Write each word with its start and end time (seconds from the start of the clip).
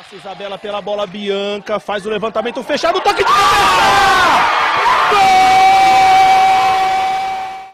Passa 0.00 0.16
Isabela 0.16 0.56
pela 0.56 0.80
bola, 0.80 1.06
Bianca 1.06 1.78
faz 1.78 2.06
o 2.06 2.08
levantamento 2.08 2.62
fechado, 2.62 3.02
toque 3.02 3.18
de 3.18 3.24
cabeça! 3.24 3.44
Gol! 5.10 5.20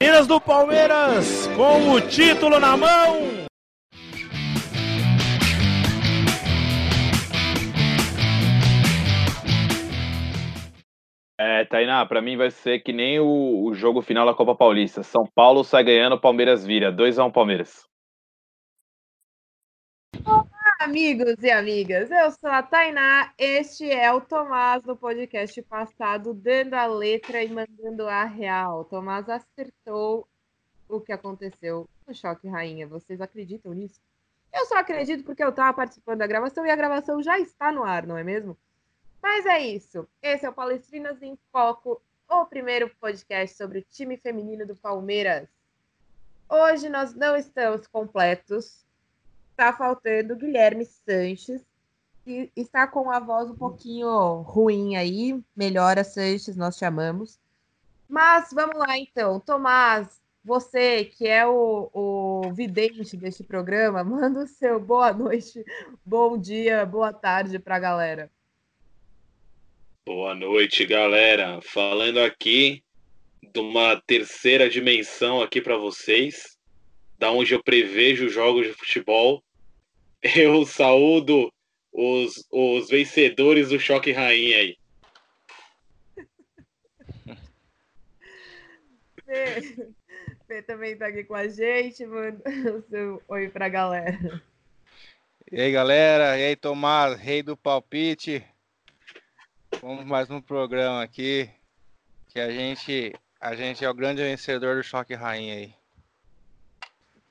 Minas 0.03 0.27
do 0.27 0.41
Palmeiras 0.41 1.47
com 1.55 1.93
o 1.93 2.01
título 2.01 2.59
na 2.59 2.77
mão. 2.77 3.47
É, 11.39 11.65
Tainá, 11.67 12.05
pra 12.07 12.21
mim 12.21 12.37
vai 12.37 12.51
ser 12.51 12.81
que 12.81 12.93
nem 12.93 13.21
o, 13.21 13.67
o 13.67 13.73
jogo 13.73 14.03
final 14.03 14.27
da 14.27 14.35
Copa 14.35 14.57
Paulista. 14.57 15.05
São 15.05 15.25
Paulo 15.33 15.63
sai 15.63 15.85
ganhando, 15.85 16.19
Palmeiras 16.19 16.67
vira. 16.67 16.91
2x1 16.91 17.31
Palmeiras. 17.31 17.87
Amigos 20.87 21.35
e 21.43 21.51
amigas. 21.51 22.09
Eu 22.13 22.31
sou 22.31 22.49
a 22.49 22.63
Tainá. 22.63 23.35
Este 23.37 23.91
é 23.91 24.13
o 24.13 24.21
Tomás 24.21 24.85
no 24.85 24.97
podcast 24.97 25.61
passado, 25.63 26.33
dando 26.33 26.75
a 26.75 26.87
letra 26.87 27.43
e 27.43 27.49
mandando 27.49 28.07
a 28.07 28.23
real. 28.23 28.85
Tomás 28.85 29.29
acertou 29.29 30.29
o 30.89 31.01
que 31.01 31.11
aconteceu 31.11 31.89
no 32.07 32.15
Choque 32.15 32.47
Rainha. 32.47 32.87
Vocês 32.87 33.21
acreditam 33.21 33.73
nisso? 33.73 34.01
Eu 34.55 34.65
só 34.67 34.79
acredito 34.79 35.25
porque 35.25 35.43
eu 35.43 35.49
estava 35.49 35.75
participando 35.75 36.19
da 36.19 36.27
gravação 36.29 36.65
e 36.65 36.71
a 36.71 36.77
gravação 36.77 37.21
já 37.21 37.37
está 37.37 37.73
no 37.73 37.83
ar, 37.83 38.07
não 38.07 38.17
é 38.17 38.23
mesmo? 38.23 38.57
Mas 39.21 39.45
é 39.45 39.59
isso. 39.59 40.07
Esse 40.23 40.47
é 40.47 40.49
o 40.49 40.55
Palestrinas 40.55 41.21
em 41.21 41.37
Foco, 41.51 42.01
o 42.29 42.47
primeiro 42.47 42.89
podcast 43.01 43.57
sobre 43.57 43.81
o 43.81 43.87
time 43.91 44.17
feminino 44.17 44.65
do 44.65 44.77
Palmeiras. 44.77 45.49
Hoje 46.49 46.89
nós 46.89 47.13
não 47.13 47.35
estamos 47.35 47.89
completos. 47.89 48.86
Está 49.57 49.73
faltando 49.73 50.37
Guilherme 50.37 50.85
Sanches, 50.85 51.63
que 52.23 52.53
está 52.55 52.87
com 52.87 53.11
a 53.11 53.19
voz 53.19 53.49
um 53.49 53.57
pouquinho 53.57 54.43
ruim 54.43 54.97
aí. 54.97 55.43
Melhora, 55.57 56.05
Sanches, 56.05 56.59
nós 56.59 56.77
chamamos. 56.77 57.41
Mas 58.07 58.51
vamos 58.53 58.77
lá 58.77 58.99
então. 58.99 59.41
Tomás, 59.41 60.21
você 60.45 61.07
que 61.07 61.27
é 61.27 61.47
o, 61.47 61.89
o 61.91 62.53
vidente 62.53 63.17
deste 63.17 63.43
programa, 63.43 64.05
manda 64.05 64.41
o 64.41 64.47
seu 64.47 64.79
boa 64.79 65.11
noite, 65.11 65.65
bom 66.05 66.37
dia, 66.37 66.85
boa 66.85 67.15
tarde 67.15 67.59
para 67.59 67.77
a 67.77 67.81
galera. 67.81 68.31
Boa 70.05 70.35
noite, 70.35 70.85
galera. 70.85 71.63
Falando 71.63 72.21
aqui 72.21 72.85
de 73.43 73.59
uma 73.59 73.99
terceira 74.07 74.69
dimensão 74.69 75.41
aqui 75.41 75.63
para 75.63 75.79
vocês, 75.79 76.56
da 77.19 77.31
onde 77.31 77.55
eu 77.55 77.63
prevejo 77.63 78.29
jogos 78.29 78.67
de 78.67 78.73
futebol. 78.73 79.43
Eu 80.35 80.65
saúdo 80.67 81.53
os, 81.93 82.47
os 82.51 82.89
vencedores 82.89 83.69
do 83.69 83.79
Choque 83.79 84.13
Rainha 84.13 84.59
aí. 84.59 84.77
Fê, 89.25 89.91
Fê 90.47 90.63
também 90.63 90.97
tá 90.97 91.07
aqui 91.07 91.23
com 91.25 91.35
a 91.35 91.47
gente, 91.49 92.05
manda 92.07 92.43
o 92.77 92.83
seu 92.89 93.23
oi 93.29 93.49
pra 93.49 93.69
galera. 93.69 94.43
E 95.53 95.61
aí, 95.61 95.71
galera? 95.71 96.37
E 96.39 96.45
aí, 96.45 96.57
Tomás, 96.57 97.17
rei 97.19 97.43
do 97.43 97.57
palpite? 97.57 98.45
Vamos 99.81 100.05
mais 100.05 100.29
um 100.31 100.41
programa 100.41 101.03
aqui 101.03 101.49
que 102.29 102.41
a 102.41 102.51
gente 102.51 103.15
a 103.41 103.55
gente 103.55 103.85
é 103.85 103.89
o 103.89 103.95
grande 103.95 104.23
vencedor 104.23 104.77
do 104.77 104.83
Choque 104.83 105.15
Rainha 105.15 105.55
aí. 105.55 105.75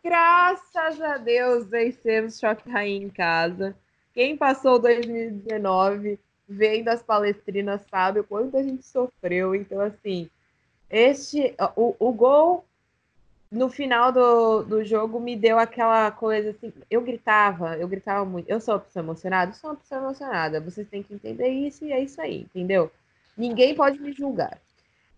Graças 0.05 1.01
a 1.01 1.17
Deus 1.17 1.65
vencemos 1.65 2.39
Choque 2.39 2.69
Rainha 2.69 3.07
em 3.07 3.09
casa. 3.09 3.75
Quem 4.13 4.37
passou 4.37 4.77
2019 4.77 6.19
vendo 6.47 6.89
as 6.89 7.01
palestrinas 7.01 7.81
sabe 7.89 8.19
o 8.19 8.23
quanto 8.23 8.55
a 8.55 8.61
gente 8.61 8.85
sofreu. 8.85 9.55
Então, 9.55 9.81
assim, 9.81 10.29
este 10.91 11.55
o, 11.75 11.95
o 11.97 12.13
gol 12.13 12.63
no 13.51 13.67
final 13.67 14.11
do, 14.11 14.61
do 14.61 14.83
jogo 14.83 15.19
me 15.19 15.35
deu 15.35 15.57
aquela 15.57 16.11
coisa 16.11 16.51
assim. 16.51 16.71
Eu 16.87 17.01
gritava, 17.01 17.75
eu 17.75 17.87
gritava 17.87 18.23
muito. 18.23 18.47
Eu 18.47 18.61
sou 18.61 18.75
uma 18.75 18.81
pessoa 18.81 19.03
emocionada? 19.03 19.53
Sou 19.53 19.71
uma 19.71 19.75
pessoa 19.75 20.01
emocionada. 20.01 20.61
Vocês 20.61 20.87
têm 20.87 21.01
que 21.01 21.15
entender 21.15 21.49
isso 21.49 21.83
e 21.83 21.91
é 21.91 21.99
isso 21.99 22.21
aí, 22.21 22.41
entendeu? 22.41 22.91
Ninguém 23.35 23.73
pode 23.73 23.99
me 23.99 24.11
julgar. 24.11 24.61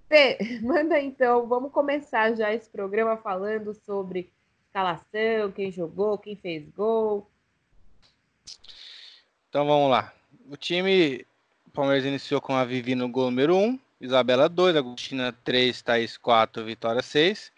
Fê, 0.08 0.38
manda 0.64 0.98
então, 0.98 1.46
vamos 1.46 1.74
começar 1.74 2.34
já 2.36 2.54
esse 2.54 2.70
programa 2.70 3.18
falando 3.18 3.74
sobre 3.74 4.32
escalação, 4.68 5.52
quem 5.56 5.72
jogou, 5.72 6.18
quem 6.18 6.36
fez 6.36 6.68
gol. 6.76 7.28
Então 9.50 9.66
vamos 9.66 9.90
lá. 9.90 10.14
O 10.50 10.56
time 10.56 11.26
o 11.66 11.72
Palmeiras 11.72 12.06
iniciou 12.06 12.40
com 12.40 12.54
a 12.54 12.64
Vivi 12.64 12.96
no 12.96 13.10
gol 13.10 13.26
número 13.26 13.56
1, 13.56 13.80
Isabela 14.00 14.48
2, 14.48 14.76
Agostina 14.76 15.34
3, 15.44 15.82
Thaís 15.82 16.18
4, 16.18 16.64
Vitória 16.64 17.02
6. 17.02 17.52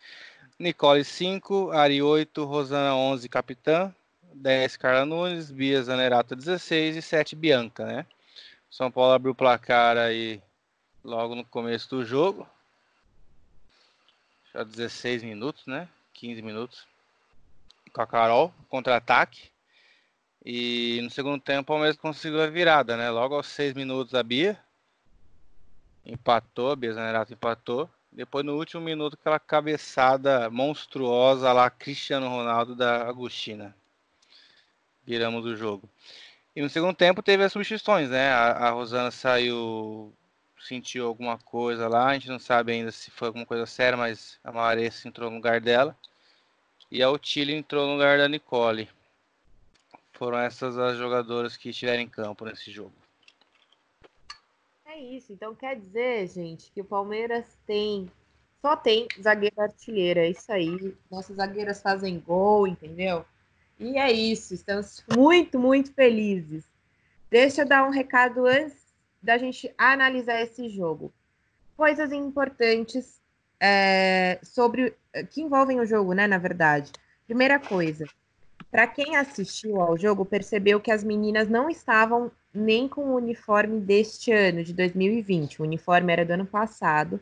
Nicole 0.58 1.06
5, 1.06 1.72
Ari 1.72 2.02
8, 2.02 2.44
Rosana 2.44 2.94
11, 2.94 3.30
capitã, 3.30 3.96
10, 4.34 4.76
Carla 4.76 5.06
Nunes, 5.06 5.50
Bia 5.50 5.82
Zanerato 5.82 6.36
16 6.36 6.98
e 6.98 7.02
7, 7.02 7.34
Bianca, 7.34 7.86
né? 7.86 8.06
São 8.70 8.92
Paulo 8.92 9.14
abriu 9.14 9.32
o 9.32 9.36
placar 9.36 9.98
aí 9.98 10.42
logo 11.02 11.34
no 11.34 11.46
começo 11.46 11.90
do 11.90 12.04
jogo. 12.04 12.46
Já 14.54 14.64
16 14.64 15.24
minutos, 15.24 15.66
né? 15.66 15.88
15 16.14 16.42
minutos. 16.42 16.89
Com 17.94 18.02
a 18.02 18.08
Carol, 18.08 18.54
contra-ataque. 18.70 19.50
E 20.46 21.00
no 21.04 21.10
segundo 21.10 21.42
tempo 21.42 21.62
o 21.62 21.66
Palmeiras 21.66 21.98
conseguiu 21.98 22.42
a 22.42 22.48
virada, 22.48 22.96
né? 22.96 23.10
Logo 23.10 23.36
aos 23.36 23.48
6 23.48 23.74
minutos 23.74 24.14
a 24.16 24.24
Bia 24.24 24.58
empatou, 26.06 26.72
a 26.72 26.76
Bia 26.76 26.94
Zanerato 26.94 27.34
empatou. 27.34 27.90
Depois, 28.12 28.44
no 28.44 28.58
último 28.58 28.82
minuto, 28.82 29.18
aquela 29.20 29.40
cabeçada 29.40 30.50
monstruosa 30.50 31.54
lá, 31.54 31.70
Cristiano 31.70 32.28
Ronaldo 32.28 32.76
da 32.76 33.08
Agostina. 33.08 33.76
Viramos 35.06 35.46
o 35.46 35.56
jogo. 35.56 35.88
E 36.56 36.62
no 36.62 36.70
segundo 36.70 36.96
tempo 36.96 37.22
teve 37.22 37.44
as 37.44 37.52
substituições, 37.52 38.10
né? 38.10 38.32
A, 38.32 38.52
a, 38.52 38.70
Rosana 38.72 39.12
saiu, 39.12 40.14
sentiu 40.60 41.08
alguma 41.08 41.38
coisa 41.38 41.88
lá. 41.88 42.08
A 42.08 42.14
gente 42.14 42.28
não 42.28 42.40
sabe 42.40 42.72
ainda 42.74 42.92
se 42.92 43.12
foi 43.12 43.28
alguma 43.28 43.46
coisa 43.46 43.66
séria, 43.66 43.98
mas 43.98 44.40
a 44.44 44.52
Maressa 44.52 45.08
entrou 45.08 45.30
no 45.30 45.38
lugar 45.38 45.62
dela. 45.62 45.96
E 46.92 47.04
a 47.04 47.10
Otília 47.10 47.56
entrou 47.56 47.86
no 47.86 47.94
lugar 47.94 48.18
da 48.18 48.28
Nicole. 48.28 48.90
Foram 50.14 50.40
essas 50.40 50.78
as 50.78 50.98
jogadoras 50.98 51.56
que 51.56 51.70
estiveram 51.70 52.02
em 52.02 52.10
campo 52.10 52.46
nesse 52.46 52.72
jogo. 52.72 52.94
É 54.86 54.98
isso. 54.98 55.32
Então 55.32 55.54
quer 55.54 55.80
dizer, 55.80 56.28
gente, 56.28 56.72
que 56.72 56.82
o 56.82 56.86
Palmeiras 56.86 57.46
tem. 57.66 58.12
Só 58.62 58.76
tem 58.76 59.08
zagueira 59.22 59.64
artilheira. 59.64 60.22
É 60.22 60.32
isso 60.32 60.52
aí. 60.52 60.96
Nossas 61.10 61.38
zagueiras 61.38 61.82
fazem 61.82 62.20
gol, 62.20 62.68
entendeu? 62.68 63.24
E 63.80 63.98
é 63.98 64.12
isso. 64.12 64.54
Estamos 64.54 65.04
muito, 65.16 65.60
muito 65.60 65.94
felizes. 65.94 66.66
Deixa 67.30 67.62
eu 67.62 67.68
dar 67.68 67.88
um 67.88 67.92
recado 67.92 68.46
antes 68.48 68.78
da 69.22 69.38
gente 69.38 69.72
analisar 69.78 70.42
esse 70.42 70.68
jogo. 70.70 71.14
Coisas 71.78 72.12
importantes 72.12 73.22
é, 73.60 74.40
sobre 74.42 74.96
que 75.32 75.42
envolvem 75.42 75.80
o 75.80 75.86
jogo, 75.86 76.14
né? 76.14 76.28
Na 76.28 76.38
verdade. 76.38 76.92
Primeira 77.26 77.60
coisa, 77.60 78.06
para 78.72 78.88
quem 78.88 79.16
assistiu 79.16 79.82
ao 79.82 79.98
jogo, 79.98 80.26
percebeu 80.26 80.80
que 80.80 80.92
as 80.92 81.04
meninas 81.04 81.48
não 81.48 81.70
estavam 81.70 82.32
nem 82.54 82.88
com 82.88 83.02
o 83.02 83.16
uniforme 83.16 83.80
deste 83.80 84.32
ano, 84.32 84.64
de 84.64 84.74
2020. 84.74 85.62
O 85.62 85.66
uniforme 85.66 86.12
era 86.12 86.26
do 86.26 86.32
ano 86.32 86.46
passado. 86.46 87.20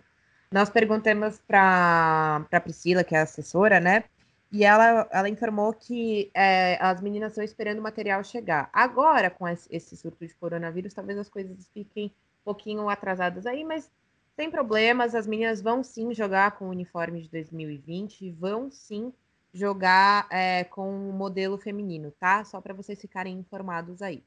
Nós 0.52 0.70
perguntamos 0.70 1.40
para 1.46 2.46
a 2.52 2.60
Priscila, 2.62 3.04
que 3.04 3.16
é 3.16 3.20
assessora, 3.20 3.80
né? 3.80 4.06
E 4.50 4.64
ela, 4.64 5.08
ela 5.12 5.28
informou 5.28 5.74
que 5.74 6.32
é, 6.34 6.78
as 6.82 7.02
meninas 7.02 7.34
estão 7.34 7.44
esperando 7.44 7.80
o 7.80 7.84
material 7.84 8.24
chegar. 8.24 8.70
Agora, 8.72 9.30
com 9.30 9.46
esse 9.48 9.98
surto 9.98 10.26
de 10.26 10.34
coronavírus, 10.36 10.94
talvez 10.94 11.18
as 11.18 11.28
coisas 11.28 11.68
fiquem 11.74 12.06
um 12.06 12.44
pouquinho 12.46 12.88
atrasadas 12.88 13.46
aí, 13.46 13.66
mas 13.66 13.90
sem 14.38 14.52
problemas. 14.52 15.16
As 15.16 15.26
meninas 15.26 15.62
vão 15.62 15.84
sim 15.84 16.14
jogar 16.14 16.52
com 16.52 16.66
o 16.66 16.70
uniforme 16.70 17.24
de 17.24 17.30
2020 17.30 18.22
e 18.22 18.32
vão 18.32 18.70
sim 18.70 19.12
jogar 19.52 20.28
é, 20.30 20.64
com 20.64 21.10
o 21.10 21.12
modelo 21.12 21.58
feminino, 21.58 22.12
tá? 22.12 22.46
Só 22.46 22.62
para 22.62 22.76
vocês 22.76 23.02
ficarem 23.02 23.40
informados 23.40 24.02
aí. 24.02 24.24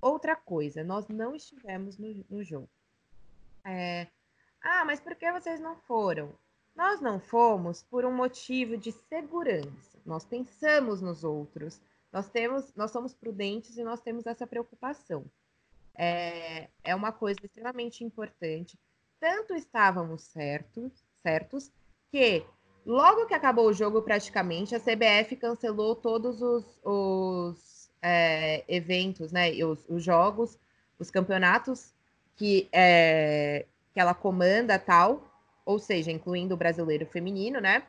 Outra 0.00 0.36
coisa, 0.36 0.84
nós 0.84 1.08
não 1.08 1.34
estivemos 1.34 1.96
no, 1.96 2.24
no 2.28 2.44
jogo. 2.44 2.68
É, 3.64 4.06
ah, 4.60 4.84
mas 4.84 5.00
por 5.00 5.16
que 5.16 5.32
vocês 5.32 5.58
não 5.58 5.76
foram? 5.76 6.34
Nós 6.76 7.00
não 7.00 7.18
fomos 7.18 7.82
por 7.82 8.04
um 8.04 8.14
motivo 8.14 8.76
de 8.76 8.92
segurança. 8.92 9.98
Nós 10.04 10.24
pensamos 10.24 11.00
nos 11.00 11.24
outros. 11.24 11.80
Nós 12.12 12.28
temos, 12.28 12.72
nós 12.74 12.90
somos 12.90 13.14
prudentes 13.14 13.78
e 13.78 13.82
nós 13.82 14.00
temos 14.00 14.26
essa 14.26 14.46
preocupação. 14.46 15.24
É, 15.94 16.68
é 16.84 16.94
uma 16.94 17.10
coisa 17.10 17.40
extremamente 17.42 18.04
importante. 18.04 18.78
Tanto 19.20 19.54
estávamos 19.54 20.22
certos, 20.22 20.92
certos 21.22 21.70
que 22.10 22.44
logo 22.86 23.26
que 23.26 23.34
acabou 23.34 23.66
o 23.66 23.72
jogo 23.72 24.00
praticamente, 24.02 24.74
a 24.74 24.80
CBF 24.80 25.36
cancelou 25.36 25.96
todos 25.96 26.40
os, 26.40 26.64
os 26.84 27.90
é, 28.00 28.64
eventos, 28.68 29.32
né? 29.32 29.50
Os, 29.64 29.84
os, 29.88 30.02
jogos, 30.02 30.58
os 30.98 31.10
campeonatos 31.10 31.92
que, 32.36 32.68
é, 32.72 33.66
que 33.92 34.00
ela 34.00 34.14
comanda 34.14 34.78
tal, 34.78 35.24
ou 35.66 35.78
seja, 35.78 36.10
incluindo 36.10 36.54
o 36.54 36.58
brasileiro 36.58 37.04
feminino, 37.06 37.60
né? 37.60 37.82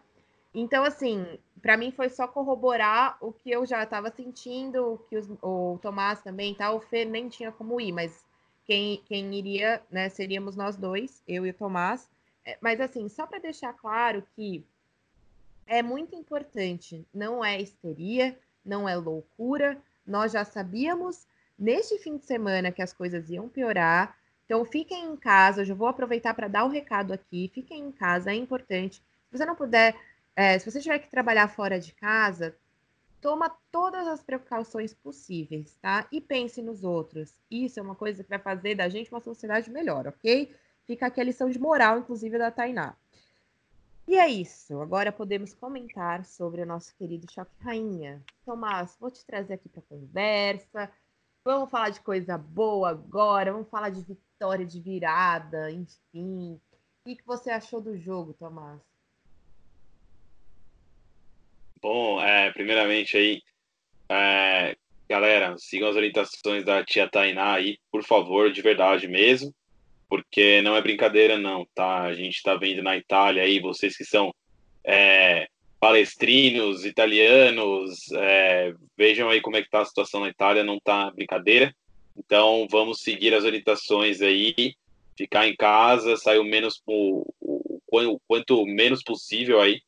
Então, 0.54 0.84
assim, 0.84 1.40
para 1.62 1.78
mim 1.78 1.92
foi 1.92 2.10
só 2.10 2.28
corroborar 2.28 3.18
o 3.22 3.32
que 3.32 3.52
eu 3.52 3.66
já 3.66 3.84
estava 3.84 4.10
sentindo, 4.10 5.00
que 5.08 5.16
os, 5.16 5.30
o 5.42 5.78
Tomás 5.82 6.22
também, 6.22 6.56
tá? 6.56 6.72
O 6.72 6.82
Fê 6.82 7.06
nem 7.06 7.30
tinha 7.30 7.52
como 7.52 7.80
ir, 7.80 7.92
mas 7.92 8.26
quem, 8.70 9.02
quem 9.08 9.34
iria, 9.34 9.82
né, 9.90 10.10
seríamos 10.10 10.56
nós 10.56 10.78
dois, 10.78 11.24
eu 11.28 11.44
e 11.44 11.50
o 11.50 11.54
Tomás. 11.56 12.08
É, 12.46 12.56
mas 12.62 12.80
assim, 12.80 13.10
só 13.10 13.26
para 13.26 13.40
deixar 13.40 13.74
claro 13.74 14.24
que 14.36 14.64
é 15.66 15.82
muito 15.82 16.14
importante, 16.14 17.04
não 17.12 17.44
é 17.44 17.60
histeria, 17.60 18.38
não 18.64 18.88
é 18.88 18.96
loucura. 18.96 19.76
Nós 20.06 20.34
já 20.34 20.46
sabíamos 20.46 21.26
neste 21.58 21.98
fim 21.98 22.18
de 22.18 22.26
semana 22.26 22.72
que 22.72 22.84
as 22.84 22.94
coisas 22.94 23.32
iam 23.32 23.50
piorar. 23.50 24.16
Então 24.46 24.64
fiquem 24.64 25.04
em 25.04 25.16
casa, 25.16 25.62
eu 25.62 25.66
já 25.66 25.74
vou 25.74 25.88
aproveitar 25.88 26.36
para 26.36 26.48
dar 26.48 26.66
o 26.66 26.70
recado 26.70 27.12
aqui. 27.12 27.50
Fiquem 27.52 27.80
em 27.88 27.92
casa, 27.92 28.30
é 28.30 28.36
importante. 28.36 28.98
Se 29.32 29.38
você 29.38 29.48
não 29.48 29.56
puder 29.56 29.96
é, 30.36 30.60
se 30.60 30.70
você 30.70 30.80
tiver 30.80 31.00
que 31.00 31.10
trabalhar 31.10 31.48
fora 31.48 31.80
de 31.80 31.92
casa, 31.94 32.56
toma 33.22 33.50
todas 33.72 34.08
as 34.08 34.24
precauções 34.24 34.94
possíveis, 34.94 35.76
tá? 35.82 36.08
E 36.12 36.22
pense 36.22 36.62
nos 36.62 36.84
outros. 36.84 37.40
Isso 37.50 37.80
é 37.80 37.84
uma 37.84 37.96
coisa 37.96 38.24
que 38.24 38.30
vai 38.30 38.40
fazer 38.40 38.76
da 38.76 38.90
gente 38.90 39.12
uma 39.12 39.20
sociedade 39.20 39.70
melhor, 39.70 40.08
ok? 40.08 40.56
Fica 40.86 41.08
aqui 41.08 41.22
a 41.22 41.24
lição 41.24 41.50
de 41.50 41.60
moral, 41.60 42.00
inclusive, 42.00 42.38
da 42.38 42.50
Tainá. 42.50 42.96
E 44.08 44.18
é 44.18 44.28
isso. 44.28 44.82
Agora 44.82 45.12
podemos 45.12 45.54
comentar 45.54 46.26
sobre 46.26 46.64
o 46.64 46.66
nosso 46.66 46.96
querido 46.96 47.32
Choque 47.32 47.54
Rainha. 47.60 48.24
Tomás, 48.44 48.98
vou 49.00 49.12
te 49.12 49.24
trazer 49.24 49.54
aqui 49.54 49.70
para 49.70 49.84
conversa. 49.84 50.92
Vamos 51.46 51.70
falar 51.70 51.90
de 51.90 52.02
coisa 52.02 52.36
boa 52.36 52.90
agora. 52.90 53.54
Vamos 53.54 53.70
falar 53.70 53.92
de 53.92 54.02
vitória, 54.02 54.66
de 54.66 54.80
virada, 54.80 55.70
enfim. 55.70 56.60
O 57.06 57.16
que 57.16 57.24
você 57.24 57.52
achou 57.52 57.80
do 57.80 57.96
jogo, 57.96 58.34
Tomás? 58.34 58.89
Bom, 61.82 62.22
é, 62.22 62.52
primeiramente 62.52 63.16
aí, 63.16 63.42
é, 64.10 64.76
galera, 65.10 65.56
sigam 65.58 65.88
as 65.88 65.96
orientações 65.96 66.66
da 66.66 66.84
tia 66.84 67.08
Tainá 67.08 67.54
aí, 67.54 67.78
por 67.90 68.04
favor, 68.04 68.52
de 68.52 68.62
verdade 68.62 69.08
mesmo, 69.08 69.54
porque 70.10 70.62
não 70.62 70.76
é 70.76 70.82
brincadeira 70.82 71.38
não, 71.38 71.66
tá? 71.74 72.02
A 72.02 72.14
gente 72.14 72.44
tá 72.44 72.56
vendo 72.56 72.84
na 72.84 72.98
Itália 72.98 73.44
aí, 73.44 73.62
vocês 73.62 73.96
que 73.96 74.04
são 74.04 74.34
é, 74.84 75.48
palestrinos, 75.80 76.84
italianos, 76.84 78.12
é, 78.12 78.74
vejam 78.98 79.30
aí 79.30 79.40
como 79.40 79.56
é 79.56 79.62
que 79.62 79.70
tá 79.70 79.82
a 79.82 79.86
situação 79.86 80.20
na 80.20 80.30
Itália, 80.30 80.64
não 80.66 80.80
tá 80.80 81.10
brincadeira. 81.12 81.74
Então, 82.18 82.68
vamos 82.70 83.00
seguir 83.00 83.34
as 83.34 83.46
orientações 83.46 84.22
aí, 84.22 84.74
ficar 85.18 85.48
em 85.48 85.56
casa, 85.56 86.18
sair 86.18 86.40
o 86.40 86.44
menos, 86.44 86.82
o, 86.86 87.26
o, 87.40 87.80
o 87.90 88.20
quanto 88.28 88.66
menos 88.66 89.02
possível 89.02 89.62
aí, 89.62 89.80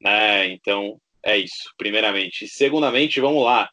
né? 0.00 0.46
Então, 0.46 1.00
é 1.24 1.36
isso, 1.36 1.72
primeiramente. 1.76 2.48
Segundamente, 2.48 3.20
vamos 3.20 3.44
lá. 3.44 3.68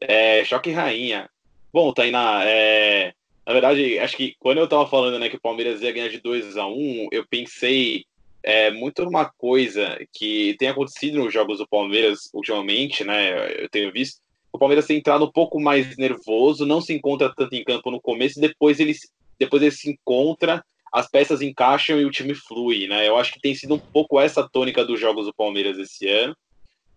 É, 0.00 0.44
choque 0.44 0.70
Rainha. 0.70 1.28
Bom, 1.72 1.92
Tainá, 1.92 2.42
é, 2.44 3.12
na 3.46 3.52
verdade, 3.52 3.98
acho 3.98 4.16
que 4.16 4.34
quando 4.38 4.58
eu 4.58 4.68
tava 4.68 4.86
falando 4.86 5.18
né, 5.18 5.28
que 5.28 5.36
o 5.36 5.40
Palmeiras 5.40 5.82
ia 5.82 5.92
ganhar 5.92 6.08
de 6.08 6.20
2 6.20 6.56
a 6.56 6.66
1 6.66 7.08
eu 7.12 7.26
pensei 7.28 8.04
é, 8.42 8.70
muito 8.70 9.04
numa 9.04 9.24
coisa 9.24 9.98
que 10.12 10.54
tem 10.58 10.68
acontecido 10.68 11.18
nos 11.18 11.32
jogos 11.32 11.58
do 11.58 11.66
Palmeiras 11.66 12.28
ultimamente, 12.32 13.02
né? 13.02 13.62
Eu 13.62 13.68
tenho 13.70 13.90
visto. 13.90 14.20
O 14.52 14.58
Palmeiras 14.58 14.86
tem 14.86 14.98
entrado 14.98 15.24
um 15.24 15.32
pouco 15.32 15.58
mais 15.58 15.96
nervoso, 15.96 16.66
não 16.66 16.80
se 16.80 16.92
encontra 16.92 17.32
tanto 17.34 17.54
em 17.54 17.64
campo 17.64 17.90
no 17.90 18.00
começo, 18.00 18.40
depois 18.40 18.78
ele, 18.78 18.94
depois 19.38 19.62
ele 19.62 19.72
se 19.72 19.90
encontra, 19.90 20.64
as 20.92 21.10
peças 21.10 21.42
encaixam 21.42 21.98
e 21.98 22.04
o 22.04 22.10
time 22.10 22.34
flui, 22.34 22.86
né? 22.86 23.08
Eu 23.08 23.16
acho 23.16 23.32
que 23.32 23.40
tem 23.40 23.54
sido 23.54 23.74
um 23.74 23.80
pouco 23.92 24.20
essa 24.20 24.48
tônica 24.48 24.84
dos 24.84 25.00
jogos 25.00 25.26
do 25.26 25.34
Palmeiras 25.34 25.76
esse 25.78 26.06
ano. 26.06 26.36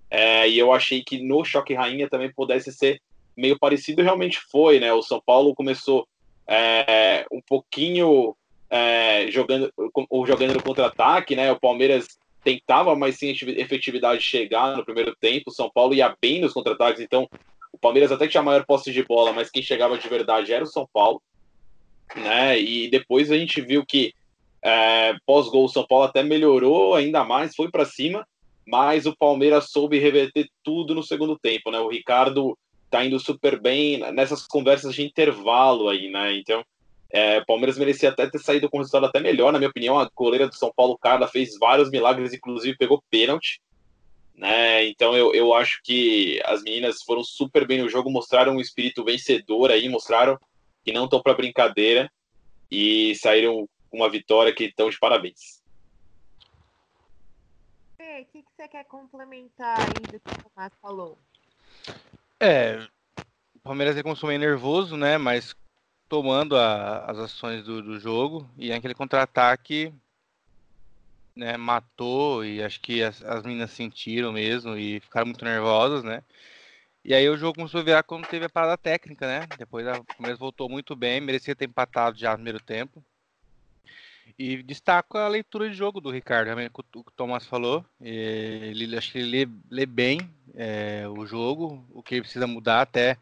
É, 0.10 0.48
e 0.48 0.58
eu 0.58 0.72
achei 0.72 1.04
que 1.04 1.22
no 1.22 1.44
Choque 1.44 1.74
Rainha 1.74 2.10
também 2.10 2.32
pudesse 2.32 2.72
ser 2.72 3.02
meio 3.36 3.58
parecido, 3.60 4.02
realmente 4.02 4.40
foi, 4.40 4.80
né? 4.80 4.92
O 4.94 5.02
São 5.02 5.22
Paulo 5.24 5.54
começou 5.54 6.08
é, 6.48 7.26
um 7.32 7.42
pouquinho 7.42 8.36
é, 8.70 9.30
jogando, 9.30 9.72
jogando 10.26 10.54
no 10.56 10.64
contra-ataque, 10.64 11.36
né? 11.36 11.52
O 11.52 11.60
Palmeiras 11.60 12.08
tentava, 12.44 12.96
mas 12.96 13.18
sem 13.18 13.32
efetividade 13.32 14.22
chegar 14.22 14.76
no 14.76 14.86
primeiro 14.86 15.16
tempo. 15.20 15.50
O 15.50 15.54
São 15.54 15.70
Paulo 15.70 15.94
ia 15.94 16.16
bem 16.20 16.40
nos 16.40 16.54
contra-ataques, 16.54 17.02
então 17.02 17.30
o 17.72 17.78
Palmeiras 17.78 18.12
até 18.12 18.28
tinha 18.28 18.42
maior 18.42 18.66
posse 18.66 18.92
de 18.92 19.04
bola, 19.04 19.34
mas 19.34 19.52
quem 19.52 19.62
chegava 19.62 19.98
de 19.98 20.08
verdade 20.08 20.54
era 20.54 20.64
o 20.64 20.68
São 20.68 20.88
Paulo, 20.92 21.22
né? 22.16 22.60
E 22.60 22.90
depois 22.90 23.32
a 23.32 23.38
gente 23.38 23.62
viu 23.62 23.86
que 23.86 24.14
é, 24.64 25.14
pós-gol 25.26 25.66
o 25.66 25.70
São 25.70 25.86
Paulo 25.86 26.06
até 26.06 26.24
melhorou 26.24 26.96
ainda 26.96 27.24
mais, 27.24 27.56
foi 27.56 27.70
para 27.70 27.86
cima 27.86 28.26
mas 28.68 29.06
o 29.06 29.16
Palmeiras 29.16 29.72
soube 29.72 29.98
reverter 29.98 30.50
tudo 30.62 30.94
no 30.94 31.02
segundo 31.02 31.40
tempo, 31.40 31.72
né? 31.72 31.80
O 31.80 31.88
Ricardo 31.88 32.58
tá 32.90 33.04
indo 33.04 33.18
super 33.18 33.58
bem 33.60 34.00
nessas 34.12 34.46
conversas 34.46 34.94
de 34.94 35.04
intervalo 35.04 35.88
aí, 35.88 36.10
né? 36.10 36.38
Então, 36.38 36.62
é, 37.10 37.40
o 37.40 37.46
Palmeiras 37.46 37.78
merecia 37.78 38.10
até 38.10 38.30
ter 38.30 38.40
saído 38.40 38.70
com 38.70 38.78
um 38.78 38.82
resultado 38.82 39.06
até 39.06 39.22
melhor, 39.22 39.54
na 39.54 39.58
minha 39.58 39.70
opinião. 39.70 39.98
A 39.98 40.10
goleira 40.14 40.50
do 40.50 40.56
São 40.56 40.70
Paulo, 40.76 40.98
Carla, 40.98 41.30
fez 41.30 41.58
vários 41.58 41.90
milagres, 41.90 42.34
inclusive 42.34 42.78
pegou 42.78 43.02
pênalti. 43.10 43.62
Né? 44.36 44.86
Então 44.86 45.16
eu, 45.16 45.34
eu 45.34 45.54
acho 45.54 45.80
que 45.82 46.42
as 46.44 46.62
meninas 46.62 47.02
foram 47.02 47.24
super 47.24 47.66
bem 47.66 47.82
no 47.82 47.90
jogo, 47.90 48.12
mostraram 48.12 48.58
um 48.58 48.62
espírito 48.62 49.04
vencedor 49.06 49.72
aí, 49.72 49.88
mostraram 49.88 50.38
que 50.84 50.92
não 50.92 51.06
estão 51.06 51.22
para 51.22 51.34
brincadeira 51.34 52.12
e 52.70 53.16
saíram 53.16 53.68
com 53.90 53.98
uma 53.98 54.10
vitória 54.10 54.54
que 54.54 54.66
estão 54.66 54.90
de 54.90 55.00
parabéns 55.00 55.66
o 58.22 58.26
que, 58.26 58.42
que 58.42 58.50
você 58.56 58.68
quer 58.68 58.86
complementar 58.86 59.78
aí 59.80 60.02
do 60.12 60.20
que 60.20 60.30
o 60.30 60.50
Tomás 60.50 60.74
falou? 60.82 61.18
É, 62.40 62.88
o 63.56 63.60
Palmeiras 63.60 63.98
é 63.98 64.04
começou 64.04 64.28
meio 64.28 64.40
nervoso, 64.40 64.96
né? 64.96 65.18
Mas 65.18 65.56
tomando 66.08 66.56
a, 66.56 67.06
as 67.06 67.18
ações 67.18 67.64
do, 67.64 67.82
do, 67.82 68.00
jogo 68.00 68.50
e 68.58 68.72
aquele 68.72 68.94
contra-ataque 68.94 69.94
né, 71.36 71.58
matou 71.58 72.46
e 72.46 72.64
acho 72.64 72.80
que 72.80 73.04
as, 73.04 73.24
as 73.24 73.44
meninas 73.44 73.72
sentiram 73.72 74.32
mesmo 74.32 74.78
e 74.78 75.00
ficaram 75.00 75.28
muito 75.28 75.44
nervosas, 75.44 76.04
né? 76.04 76.24
E 77.04 77.14
aí 77.14 77.30
o 77.30 77.38
jogo 77.38 77.56
começou 77.56 77.80
a 77.80 77.84
virar 77.84 78.04
quando 78.04 78.28
teve 78.28 78.46
a 78.46 78.50
parada 78.50 78.78
técnica, 78.78 79.28
né? 79.28 79.48
Depois 79.58 79.88
a 79.88 80.04
Palmeiras 80.04 80.40
voltou 80.40 80.70
muito 80.70 80.96
bem, 80.96 81.22
merecia 81.22 81.56
ter 81.56 81.66
empatado 81.66 82.18
já 82.18 82.32
no 82.32 82.38
primeiro 82.38 82.60
tempo. 82.60 83.04
E 84.38 84.62
destaco 84.62 85.18
a 85.18 85.28
leitura 85.28 85.68
de 85.68 85.76
jogo 85.76 86.00
do 86.00 86.12
Ricardo, 86.12 86.50
também, 86.50 86.68
o 86.68 86.84
que 86.84 87.00
o 87.00 87.04
Thomas 87.16 87.46
falou. 87.46 87.84
Ele, 88.00 88.96
acho 88.96 89.12
que 89.12 89.18
ele 89.18 89.46
lê, 89.46 89.52
lê 89.72 89.86
bem 89.86 90.20
é, 90.54 91.08
o 91.08 91.26
jogo, 91.26 91.84
o 91.92 92.04
que 92.04 92.22
precisa 92.22 92.46
mudar 92.46 92.82
até 92.82 93.18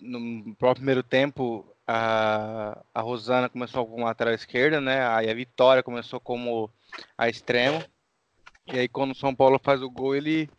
no 0.00 0.54
próprio 0.56 0.80
primeiro 0.80 1.02
tempo. 1.02 1.64
A, 1.86 2.82
a 2.92 3.00
Rosana 3.00 3.48
começou 3.48 3.86
como 3.86 4.04
lateral 4.04 4.34
esquerda, 4.34 4.80
né? 4.80 5.06
Aí 5.08 5.30
a 5.30 5.34
Vitória 5.34 5.82
começou 5.82 6.18
como 6.18 6.68
a 7.16 7.28
extremo. 7.28 7.84
E 8.66 8.78
aí 8.80 8.88
quando 8.88 9.12
o 9.12 9.16
São 9.16 9.34
Paulo 9.34 9.60
faz 9.62 9.80
o 9.80 9.90
gol, 9.90 10.16
ele, 10.16 10.50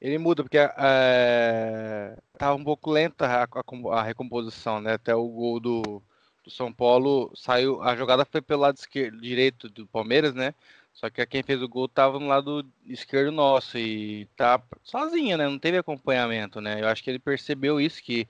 ele 0.00 0.16
muda, 0.18 0.44
porque 0.44 0.58
é, 0.58 2.16
um 2.56 2.62
pouco 2.62 2.90
lenta 2.90 3.26
a, 3.26 3.44
a, 3.44 3.98
a 3.98 4.02
recomposição, 4.02 4.80
né? 4.80 4.94
Até 4.94 5.12
o 5.14 5.26
gol 5.28 5.58
do, 5.58 6.02
do 6.44 6.50
São 6.50 6.72
Paulo 6.72 7.32
saiu. 7.34 7.82
A 7.82 7.96
jogada 7.96 8.24
foi 8.24 8.42
pelo 8.42 8.62
lado 8.62 8.76
esquerdo, 8.76 9.20
direito 9.20 9.68
do 9.68 9.86
Palmeiras, 9.86 10.34
né? 10.34 10.54
Só 10.92 11.10
que 11.10 11.24
quem 11.26 11.42
fez 11.42 11.60
o 11.62 11.68
gol 11.68 11.88
tava 11.88 12.20
no 12.20 12.28
lado 12.28 12.64
esquerdo 12.86 13.32
nosso 13.32 13.76
e 13.78 14.26
tá 14.36 14.62
sozinha, 14.82 15.36
né? 15.36 15.48
Não 15.48 15.58
teve 15.58 15.78
acompanhamento, 15.78 16.60
né? 16.60 16.80
Eu 16.80 16.88
acho 16.88 17.02
que 17.02 17.10
ele 17.10 17.18
percebeu 17.18 17.80
isso, 17.80 18.02
que 18.02 18.28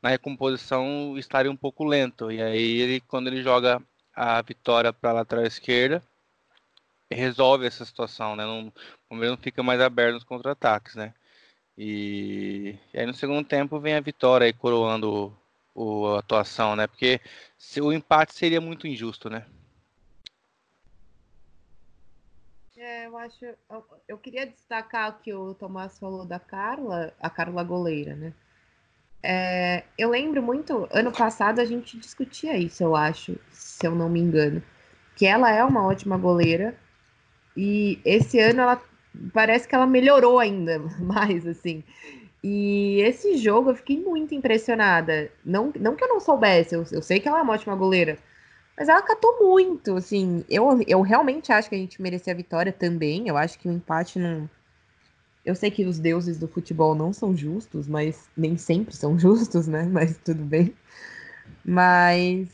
na 0.00 0.10
recomposição 0.10 1.16
estaria 1.18 1.50
um 1.50 1.56
pouco 1.56 1.84
lento. 1.84 2.30
E 2.30 2.40
aí 2.42 2.80
ele, 2.80 3.00
quando 3.00 3.26
ele 3.28 3.42
joga 3.42 3.82
a 4.14 4.40
vitória 4.42 4.92
para 4.92 5.10
a 5.10 5.14
lateral 5.14 5.44
esquerda, 5.46 6.02
resolve 7.10 7.66
essa 7.66 7.84
situação, 7.84 8.36
né? 8.36 8.44
Não, 8.44 8.68
o 8.68 8.72
Palmeiras 9.08 9.36
não 9.36 9.42
fica 9.42 9.62
mais 9.62 9.80
aberto 9.80 10.14
nos 10.14 10.24
contra-ataques, 10.24 10.94
né? 10.94 11.14
E, 11.76 12.78
e, 12.92 12.98
aí 13.00 13.06
no 13.06 13.14
segundo 13.14 13.46
tempo 13.46 13.80
vem 13.80 13.94
a 13.94 14.00
vitória 14.00 14.46
aí 14.46 14.52
coroando 14.52 15.36
o, 15.74 16.06
a 16.06 16.20
atuação, 16.20 16.76
né? 16.76 16.86
Porque 16.86 17.20
se, 17.58 17.80
o 17.80 17.92
empate 17.92 18.34
seria 18.34 18.60
muito 18.60 18.86
injusto, 18.86 19.28
né? 19.28 19.44
É, 22.76 23.06
eu 23.06 23.16
acho. 23.16 23.44
Eu, 23.44 23.84
eu, 24.06 24.18
queria 24.18 24.46
destacar 24.46 25.10
o 25.10 25.18
que 25.22 25.32
o 25.32 25.54
Tomás 25.54 25.98
falou 25.98 26.26
da 26.26 26.38
Carla, 26.38 27.14
a 27.18 27.30
Carla 27.30 27.64
Goleira, 27.64 28.14
né? 28.14 28.34
É, 29.22 29.84
eu 29.96 30.10
lembro 30.10 30.42
muito, 30.42 30.86
ano 30.92 31.10
passado 31.10 31.58
a 31.58 31.64
gente 31.64 31.98
discutia 31.98 32.58
isso, 32.58 32.82
eu 32.82 32.94
acho, 32.94 33.40
se 33.50 33.86
eu 33.86 33.94
não 33.94 34.06
me 34.10 34.20
engano, 34.20 34.62
que 35.16 35.24
ela 35.24 35.50
é 35.50 35.64
uma 35.64 35.86
ótima 35.86 36.18
goleira 36.18 36.76
e 37.56 37.98
esse 38.04 38.38
ano 38.38 38.60
ela 38.60 38.82
parece 39.32 39.66
que 39.66 39.74
ela 39.74 39.86
melhorou 39.86 40.38
ainda 40.38 40.78
mais, 41.00 41.46
assim. 41.46 41.82
E 42.46 43.00
esse 43.00 43.38
jogo 43.38 43.70
eu 43.70 43.74
fiquei 43.74 43.98
muito 43.98 44.34
impressionada. 44.34 45.30
Não, 45.42 45.72
não 45.80 45.96
que 45.96 46.04
eu 46.04 46.08
não 46.08 46.20
soubesse, 46.20 46.74
eu, 46.74 46.84
eu 46.92 47.00
sei 47.00 47.18
que 47.18 47.26
ela 47.26 47.38
é 47.38 47.42
uma 47.42 47.54
ótima 47.54 47.74
goleira. 47.74 48.18
Mas 48.76 48.86
ela 48.86 49.00
catou 49.00 49.38
muito, 49.40 49.96
assim. 49.96 50.44
Eu, 50.46 50.78
eu 50.86 51.00
realmente 51.00 51.50
acho 51.50 51.70
que 51.70 51.74
a 51.74 51.78
gente 51.78 52.02
merecia 52.02 52.34
a 52.34 52.36
vitória 52.36 52.70
também. 52.70 53.28
Eu 53.28 53.38
acho 53.38 53.58
que 53.58 53.66
o 53.66 53.72
empate 53.72 54.18
não. 54.18 54.50
Eu 55.42 55.54
sei 55.54 55.70
que 55.70 55.86
os 55.86 55.98
deuses 55.98 56.38
do 56.38 56.46
futebol 56.46 56.94
não 56.94 57.14
são 57.14 57.34
justos, 57.34 57.88
mas 57.88 58.28
nem 58.36 58.58
sempre 58.58 58.94
são 58.94 59.16
justos, 59.18 59.66
né? 59.66 59.84
Mas 59.84 60.18
tudo 60.18 60.44
bem. 60.44 60.74
Mas 61.64 62.50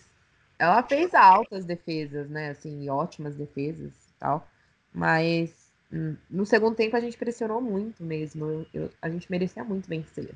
ela 0.56 0.84
fez 0.84 1.14
altas 1.14 1.64
defesas, 1.64 2.30
né? 2.30 2.50
Assim, 2.50 2.88
ótimas 2.88 3.34
defesas 3.34 3.90
e 3.90 4.20
tal. 4.20 4.46
Mas 4.94 5.59
no 5.90 6.46
segundo 6.46 6.76
tempo 6.76 6.96
a 6.96 7.00
gente 7.00 7.16
pressionou 7.16 7.60
muito 7.60 8.02
mesmo. 8.02 8.66
Eu, 8.72 8.90
a 9.02 9.08
gente 9.08 9.30
merecia 9.30 9.64
muito 9.64 9.88
vencer. 9.88 10.34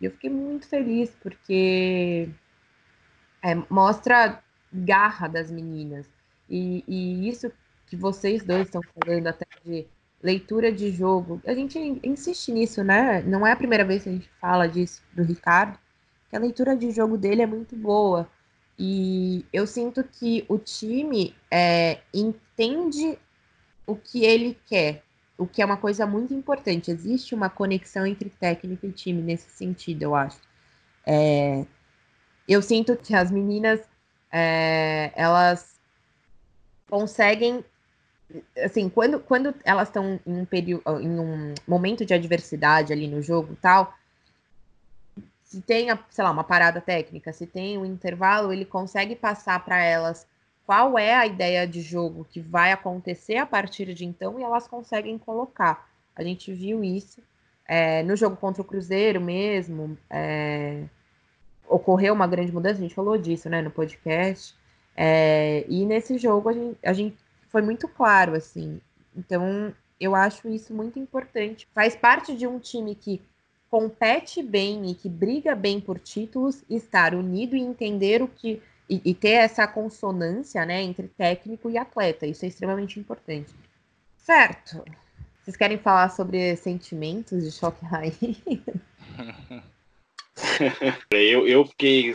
E 0.00 0.04
eu 0.04 0.10
fiquei 0.10 0.30
muito 0.30 0.66
feliz 0.68 1.10
porque 1.22 2.28
é, 3.42 3.54
mostra 3.70 4.42
garra 4.72 5.28
das 5.28 5.50
meninas. 5.50 6.06
E, 6.50 6.84
e 6.86 7.28
isso 7.28 7.50
que 7.86 7.96
vocês 7.96 8.44
dois 8.44 8.66
estão 8.66 8.82
falando 8.82 9.26
até 9.28 9.46
de 9.64 9.86
leitura 10.22 10.72
de 10.72 10.90
jogo, 10.90 11.40
a 11.46 11.54
gente 11.54 11.78
insiste 12.02 12.50
nisso, 12.50 12.82
né? 12.82 13.22
Não 13.22 13.46
é 13.46 13.52
a 13.52 13.56
primeira 13.56 13.84
vez 13.84 14.02
que 14.02 14.08
a 14.08 14.12
gente 14.12 14.28
fala 14.40 14.66
disso 14.66 15.02
do 15.12 15.22
Ricardo, 15.22 15.78
que 16.28 16.36
a 16.36 16.40
leitura 16.40 16.76
de 16.76 16.90
jogo 16.90 17.16
dele 17.16 17.42
é 17.42 17.46
muito 17.46 17.76
boa. 17.76 18.28
E 18.78 19.44
eu 19.52 19.66
sinto 19.66 20.02
que 20.04 20.44
o 20.48 20.58
time 20.58 21.34
é, 21.50 22.00
entende 22.12 23.18
o 23.86 23.94
que 23.94 24.24
ele 24.24 24.58
quer, 24.66 25.02
o 25.38 25.46
que 25.46 25.62
é 25.62 25.64
uma 25.64 25.76
coisa 25.76 26.06
muito 26.06 26.34
importante. 26.34 26.90
Existe 26.90 27.34
uma 27.34 27.48
conexão 27.48 28.06
entre 28.06 28.28
técnico 28.28 28.86
e 28.86 28.92
time 28.92 29.22
nesse 29.22 29.50
sentido, 29.50 30.02
eu 30.02 30.14
acho. 30.14 30.38
É, 31.06 31.64
eu 32.48 32.60
sinto 32.60 32.96
que 32.96 33.14
as 33.14 33.30
meninas 33.30 33.80
é, 34.32 35.12
elas 35.14 35.76
conseguem 36.88 37.64
assim 38.64 38.88
quando, 38.88 39.20
quando 39.20 39.54
elas 39.64 39.88
estão 39.88 40.20
em 40.26 40.40
um 40.40 40.44
período 40.44 40.82
em 41.00 41.18
um 41.18 41.54
momento 41.66 42.04
de 42.04 42.12
adversidade 42.12 42.92
ali 42.92 43.06
no 43.06 43.22
jogo 43.22 43.56
tal 43.60 43.94
se 45.44 45.60
tem 45.60 45.88
sei 46.10 46.24
lá 46.24 46.30
uma 46.32 46.42
parada 46.42 46.80
técnica 46.80 47.32
se 47.32 47.46
tem 47.46 47.78
um 47.78 47.84
intervalo 47.84 48.52
ele 48.52 48.64
consegue 48.64 49.14
passar 49.14 49.64
para 49.64 49.80
elas 49.82 50.26
qual 50.66 50.98
é 50.98 51.14
a 51.14 51.26
ideia 51.26 51.66
de 51.66 51.80
jogo 51.80 52.26
que 52.28 52.40
vai 52.40 52.72
acontecer 52.72 53.36
a 53.36 53.46
partir 53.46 53.94
de 53.94 54.04
então 54.04 54.38
e 54.38 54.42
elas 54.42 54.66
conseguem 54.66 55.16
colocar 55.16 55.88
a 56.14 56.22
gente 56.22 56.52
viu 56.52 56.82
isso 56.82 57.22
é, 57.66 58.02
no 58.02 58.16
jogo 58.16 58.36
contra 58.36 58.60
o 58.60 58.64
Cruzeiro 58.64 59.20
mesmo 59.20 59.96
é, 60.10 60.84
ocorreu 61.68 62.14
uma 62.14 62.26
grande 62.26 62.52
mudança, 62.52 62.78
a 62.78 62.82
gente 62.82 62.94
falou 62.94 63.18
disso, 63.18 63.48
né, 63.48 63.62
no 63.62 63.70
podcast. 63.70 64.54
É, 64.96 65.64
e 65.68 65.84
nesse 65.84 66.16
jogo 66.18 66.48
a 66.48 66.52
gente, 66.52 66.78
a 66.82 66.92
gente 66.92 67.16
foi 67.48 67.62
muito 67.62 67.88
claro, 67.88 68.34
assim. 68.34 68.80
Então, 69.14 69.74
eu 70.00 70.14
acho 70.14 70.48
isso 70.48 70.74
muito 70.74 70.98
importante. 70.98 71.68
Faz 71.74 71.94
parte 71.96 72.36
de 72.36 72.46
um 72.46 72.58
time 72.58 72.94
que 72.94 73.20
compete 73.70 74.42
bem 74.42 74.90
e 74.90 74.94
que 74.94 75.08
briga 75.08 75.54
bem 75.54 75.80
por 75.80 75.98
títulos, 75.98 76.64
estar 76.70 77.14
unido 77.14 77.56
e 77.56 77.60
entender 77.60 78.22
o 78.22 78.28
que. 78.28 78.62
E, 78.88 79.00
e 79.04 79.14
ter 79.14 79.32
essa 79.32 79.66
consonância 79.66 80.64
né, 80.64 80.82
entre 80.82 81.08
técnico 81.08 81.68
e 81.68 81.76
atleta. 81.76 82.26
Isso 82.26 82.44
é 82.44 82.48
extremamente 82.48 83.00
importante. 83.00 83.52
Certo. 84.16 84.84
Vocês 85.42 85.56
querem 85.56 85.78
falar 85.78 86.08
sobre 86.08 86.56
sentimentos 86.56 87.44
de 87.44 87.52
choque 87.52 87.84
raiz? 87.84 88.18
eu, 91.10 91.46
eu 91.46 91.64
fiquei 91.64 92.12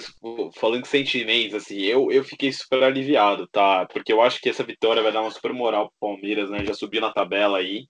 falando 0.55 0.83
de 0.83 0.87
sentimentos, 0.87 1.55
assim, 1.55 1.79
eu, 1.79 2.11
eu 2.11 2.23
fiquei 2.23 2.51
super 2.51 2.83
aliviado, 2.83 3.47
tá? 3.47 3.85
Porque 3.85 4.11
eu 4.11 4.21
acho 4.21 4.39
que 4.39 4.49
essa 4.49 4.63
vitória 4.63 5.01
vai 5.01 5.11
dar 5.11 5.21
uma 5.21 5.31
super 5.31 5.53
moral 5.53 5.89
pro 5.89 6.09
Palmeiras, 6.09 6.49
né? 6.49 6.65
Já 6.65 6.73
subiu 6.73 7.01
na 7.01 7.13
tabela 7.13 7.57
aí. 7.57 7.87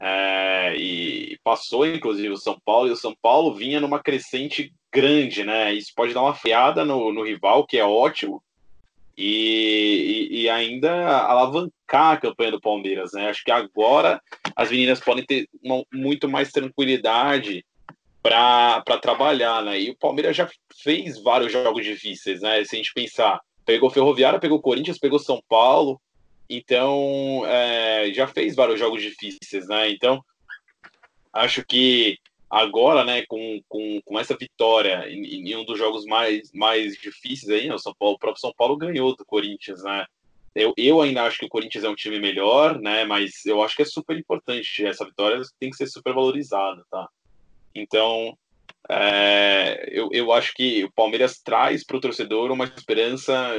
É, 0.00 0.76
e 0.76 1.38
passou, 1.42 1.86
inclusive, 1.86 2.30
o 2.30 2.36
São 2.36 2.58
Paulo, 2.64 2.88
e 2.88 2.92
o 2.92 2.96
São 2.96 3.14
Paulo 3.20 3.54
vinha 3.54 3.80
numa 3.80 4.02
crescente 4.02 4.72
grande, 4.92 5.44
né? 5.44 5.72
Isso 5.72 5.92
pode 5.94 6.14
dar 6.14 6.22
uma 6.22 6.34
freada 6.34 6.84
no, 6.84 7.12
no 7.12 7.24
rival, 7.24 7.66
que 7.66 7.78
é 7.78 7.84
ótimo, 7.84 8.42
e, 9.16 10.28
e, 10.30 10.42
e, 10.42 10.48
ainda 10.48 11.18
alavancar 11.22 12.12
a 12.12 12.16
campanha 12.16 12.52
do 12.52 12.60
Palmeiras, 12.60 13.10
né? 13.12 13.28
Acho 13.28 13.42
que 13.42 13.50
agora 13.50 14.22
as 14.54 14.70
meninas 14.70 15.00
podem 15.00 15.26
ter 15.26 15.48
uma, 15.60 15.82
muito 15.92 16.28
mais 16.28 16.52
tranquilidade 16.52 17.64
para 18.22 18.82
trabalhar, 19.02 19.62
né? 19.62 19.80
E 19.80 19.90
o 19.90 19.96
Palmeiras 19.96 20.36
já 20.36 20.48
fez 20.82 21.20
vários 21.20 21.50
jogos 21.50 21.84
difíceis, 21.84 22.40
né? 22.40 22.64
Se 22.64 22.76
a 22.76 22.78
gente 22.78 22.94
pensar, 22.94 23.40
pegou 23.64 23.90
Ferroviária, 23.90 24.38
pegou 24.38 24.62
Corinthians, 24.62 24.98
pegou 24.98 25.18
São 25.18 25.42
Paulo, 25.48 26.00
então 26.48 27.42
é, 27.46 28.12
já 28.12 28.28
fez 28.28 28.54
vários 28.54 28.78
jogos 28.78 29.02
difíceis, 29.02 29.66
né? 29.66 29.90
Então 29.90 30.24
acho 31.32 31.64
que 31.64 32.18
agora, 32.50 33.04
né, 33.04 33.24
com, 33.26 33.60
com, 33.68 34.00
com 34.02 34.18
essa 34.18 34.36
vitória 34.36 35.08
em, 35.10 35.50
em, 35.50 35.56
um 35.56 35.64
dos 35.64 35.78
jogos 35.78 36.04
mais, 36.06 36.50
mais 36.52 36.96
difíceis 36.96 37.50
aí, 37.50 37.68
né, 37.68 37.74
o, 37.74 37.78
São 37.78 37.94
Paulo, 37.98 38.14
o 38.14 38.18
próprio 38.18 38.40
São 38.40 38.52
Paulo 38.56 38.76
ganhou 38.76 39.14
do 39.14 39.24
Corinthians, 39.24 39.82
né? 39.82 40.06
Eu, 40.54 40.72
eu 40.76 41.00
ainda 41.00 41.22
acho 41.22 41.38
que 41.38 41.44
o 41.44 41.48
Corinthians 41.48 41.84
é 41.84 41.88
um 41.88 41.94
time 41.94 42.18
melhor, 42.18 42.80
né? 42.80 43.04
Mas 43.04 43.44
eu 43.46 43.62
acho 43.62 43.76
que 43.76 43.82
é 43.82 43.84
super 43.84 44.18
importante 44.18 44.84
essa 44.84 45.04
vitória, 45.04 45.40
tem 45.60 45.70
que 45.70 45.76
ser 45.76 45.86
super 45.86 46.12
valorizada, 46.12 46.84
tá? 46.90 47.08
Então, 47.74 48.36
é, 48.90 49.88
eu, 49.92 50.08
eu 50.10 50.32
acho 50.32 50.52
que 50.54 50.84
o 50.84 50.92
Palmeiras 50.92 51.38
traz 51.38 51.84
para 51.84 51.96
o 51.96 52.00
torcedor 52.00 52.50
uma 52.50 52.64
esperança 52.64 53.52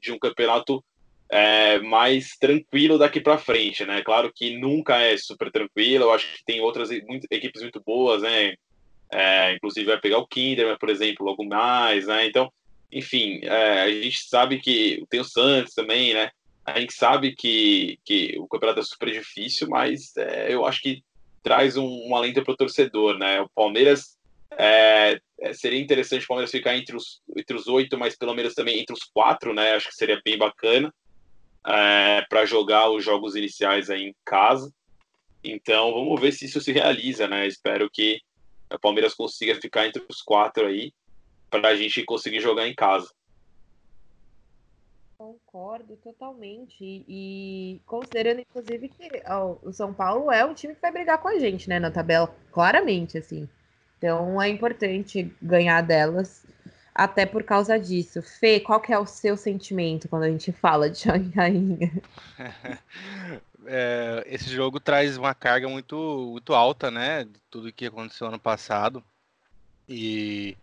de 0.00 0.12
um 0.12 0.18
campeonato 0.18 0.82
é, 1.28 1.78
mais 1.80 2.36
tranquilo 2.38 2.98
daqui 2.98 3.20
para 3.20 3.38
frente, 3.38 3.84
né? 3.84 4.02
Claro 4.02 4.32
que 4.34 4.56
nunca 4.56 4.96
é 4.98 5.16
super 5.16 5.50
tranquilo, 5.50 6.04
eu 6.04 6.12
acho 6.12 6.26
que 6.36 6.44
tem 6.44 6.60
outras 6.60 6.90
muito, 7.06 7.26
equipes 7.30 7.62
muito 7.62 7.82
boas, 7.84 8.22
né? 8.22 8.54
É, 9.12 9.54
inclusive 9.54 9.86
vai 9.86 10.00
pegar 10.00 10.18
o 10.18 10.26
Kinderman, 10.26 10.78
por 10.78 10.88
exemplo, 10.88 11.26
logo 11.26 11.44
mais, 11.44 12.06
né? 12.06 12.26
Então, 12.26 12.52
enfim, 12.92 13.40
é, 13.42 13.82
a 13.82 13.90
gente 13.90 14.28
sabe 14.28 14.58
que 14.60 15.04
tem 15.08 15.20
o 15.20 15.24
Santos 15.24 15.74
também, 15.74 16.14
né? 16.14 16.30
A 16.64 16.80
gente 16.80 16.94
sabe 16.94 17.34
que, 17.34 17.98
que 18.04 18.36
o 18.38 18.48
campeonato 18.48 18.80
é 18.80 18.82
super 18.82 19.10
difícil, 19.10 19.68
mas 19.68 20.16
é, 20.16 20.52
eu 20.52 20.64
acho 20.66 20.80
que 20.80 21.02
traz 21.42 21.76
um, 21.76 22.08
um 22.08 22.16
alento 22.16 22.42
para 22.42 22.52
o 22.52 22.56
torcedor, 22.56 23.18
né? 23.18 23.40
O 23.40 23.48
Palmeiras 23.50 24.16
é, 24.58 25.18
é, 25.40 25.52
seria 25.52 25.80
interessante 25.80 26.24
o 26.24 26.28
Palmeiras 26.28 26.50
ficar 26.50 26.76
entre 26.76 26.96
os 26.96 27.20
entre 27.36 27.56
os 27.56 27.68
oito, 27.68 27.98
mas 27.98 28.16
pelo 28.16 28.34
menos 28.34 28.54
também 28.54 28.80
entre 28.80 28.94
os 28.94 29.04
quatro, 29.04 29.54
né? 29.54 29.72
Acho 29.74 29.88
que 29.88 29.94
seria 29.94 30.20
bem 30.24 30.36
bacana 30.38 30.92
é, 31.66 32.22
para 32.28 32.46
jogar 32.46 32.90
os 32.90 33.04
jogos 33.04 33.34
iniciais 33.34 33.90
aí 33.90 34.02
em 34.04 34.14
casa. 34.24 34.72
Então 35.42 35.92
vamos 35.92 36.20
ver 36.20 36.32
se 36.32 36.44
isso 36.44 36.60
se 36.60 36.72
realiza, 36.72 37.26
né? 37.26 37.46
Espero 37.46 37.90
que 37.90 38.20
o 38.72 38.78
Palmeiras 38.78 39.14
consiga 39.14 39.54
ficar 39.60 39.86
entre 39.86 40.04
os 40.08 40.22
quatro 40.22 40.66
aí 40.66 40.92
para 41.50 41.68
a 41.68 41.76
gente 41.76 42.04
conseguir 42.04 42.40
jogar 42.40 42.66
em 42.66 42.74
casa. 42.74 43.08
Concordo 45.16 45.96
totalmente. 45.96 47.04
E 47.08 47.80
considerando, 47.86 48.40
inclusive, 48.40 48.88
que 48.88 49.22
ó, 49.26 49.56
o 49.62 49.72
São 49.72 49.92
Paulo 49.94 50.30
é 50.30 50.44
um 50.44 50.52
time 50.52 50.74
que 50.74 50.80
vai 50.80 50.92
brigar 50.92 51.18
com 51.18 51.28
a 51.28 51.38
gente, 51.38 51.68
né, 51.68 51.78
na 51.78 51.90
tabela, 51.90 52.34
claramente, 52.52 53.16
assim. 53.16 53.48
Então 53.96 54.40
é 54.40 54.48
importante 54.48 55.32
ganhar 55.40 55.80
delas, 55.80 56.44
até 56.96 57.26
por 57.26 57.44
causa 57.44 57.78
disso. 57.78 58.22
Fê, 58.22 58.58
qual 58.58 58.80
que 58.80 58.92
é 58.92 58.98
o 58.98 59.04
seu 59.04 59.36
sentimento 59.36 60.08
quando 60.08 60.22
a 60.22 60.30
gente 60.30 60.50
fala 60.50 60.88
de 60.88 61.02
Johnny 61.04 61.30
Rainha? 61.34 61.92
É, 63.68 64.22
esse 64.26 64.48
jogo 64.48 64.78
traz 64.78 65.16
uma 65.16 65.34
carga 65.34 65.68
muito, 65.68 66.28
muito 66.30 66.54
alta, 66.54 66.88
né, 66.88 67.24
de 67.24 67.40
tudo 67.50 67.72
que 67.72 67.86
aconteceu 67.86 68.28
ano 68.28 68.38
passado. 68.38 69.02
E 69.88 70.56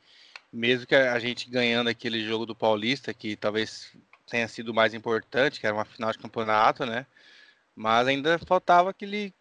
mesmo 0.53 0.87
que 0.87 0.95
a 0.95 1.19
gente 1.19 1.49
ganhando 1.49 1.89
aquele 1.89 2.25
jogo 2.25 2.45
do 2.45 2.55
Paulista, 2.55 3.13
que 3.13 3.35
talvez 3.35 3.91
tenha 4.25 4.47
sido 4.47 4.73
mais 4.73 4.93
importante, 4.93 5.59
que 5.59 5.67
era 5.67 5.75
uma 5.75 5.83
final 5.83 6.13
de 6.13 6.17
campeonato, 6.17 6.85
né? 6.85 7.05
Mas 7.75 8.07
ainda 8.07 8.39
faltava 8.39 8.91
aquele 8.91 9.33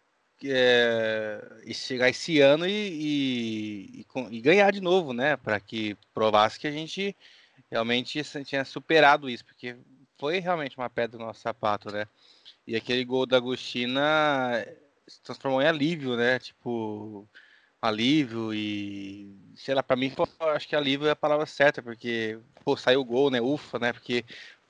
é, 0.45 1.41
chegar 1.73 2.09
esse 2.09 2.39
ano 2.39 2.67
e, 2.67 4.01
e, 4.05 4.05
e, 4.31 4.41
ganhar 4.41 4.71
de 4.71 4.81
novo, 4.81 5.13
né? 5.13 5.37
Para 5.37 5.59
que 5.59 5.95
provasse 6.13 6.59
que 6.59 6.67
a 6.67 6.71
gente 6.71 7.15
realmente 7.71 8.21
tinha 8.45 8.65
superado 8.65 9.29
isso, 9.29 9.45
porque 9.45 9.75
foi 10.17 10.39
realmente 10.39 10.77
uma 10.77 10.89
pedra 10.89 11.17
no 11.17 11.25
nosso 11.25 11.41
sapato, 11.41 11.91
né? 11.91 12.05
E 12.67 12.75
aquele 12.75 13.03
gol 13.03 13.25
da 13.25 13.37
Agostina 13.37 14.65
se 15.07 15.21
transformou 15.21 15.61
em 15.61 15.67
alívio, 15.67 16.15
né? 16.15 16.39
Tipo, 16.39 17.27
alívio 17.81 18.53
e 18.53 19.35
sei 19.55 19.75
lá, 19.75 19.83
para 19.83 19.95
mim, 19.95 20.13
acho 20.55 20.67
que 20.67 20.75
alívio 20.75 21.07
é 21.07 21.11
a 21.11 21.15
palavra 21.15 21.45
certa, 21.45 21.81
porque 21.81 22.39
pô, 22.63 22.77
saiu 22.77 23.01
o 23.01 23.05
gol, 23.05 23.29
né? 23.29 23.41
Ufa, 23.41 23.79
né? 23.79 23.93
Porque 23.93 24.23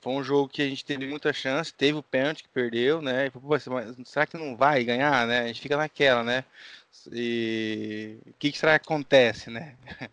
foi 0.04 0.12
um 0.12 0.22
jogo 0.22 0.50
que 0.50 0.60
a 0.60 0.68
gente 0.68 0.84
teve 0.84 1.06
muita 1.06 1.32
chance, 1.32 1.72
teve 1.72 1.96
o 1.96 2.02
pênalti 2.02 2.42
que 2.42 2.48
perdeu, 2.50 3.00
né? 3.00 3.32
Mas 3.42 3.64
será 4.04 4.26
que 4.26 4.36
não 4.36 4.54
vai 4.54 4.84
ganhar, 4.84 5.26
né? 5.26 5.40
A 5.40 5.46
gente 5.46 5.62
fica 5.62 5.78
naquela, 5.78 6.22
né? 6.22 6.44
E 7.10 8.18
o 8.26 8.34
que, 8.38 8.52
que 8.52 8.58
será 8.58 8.78
que 8.78 8.84
acontece, 8.84 9.50
né? 9.50 9.76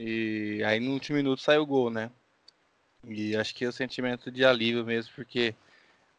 E 0.00 0.62
aí 0.64 0.78
no 0.78 0.92
último 0.92 1.16
minuto 1.16 1.42
saiu 1.42 1.62
o 1.62 1.66
gol, 1.66 1.90
né? 1.90 2.08
E 3.04 3.36
acho 3.36 3.52
que 3.52 3.64
é 3.64 3.68
o 3.68 3.72
sentimento 3.72 4.30
de 4.30 4.44
alívio 4.44 4.84
mesmo, 4.84 5.12
porque 5.16 5.56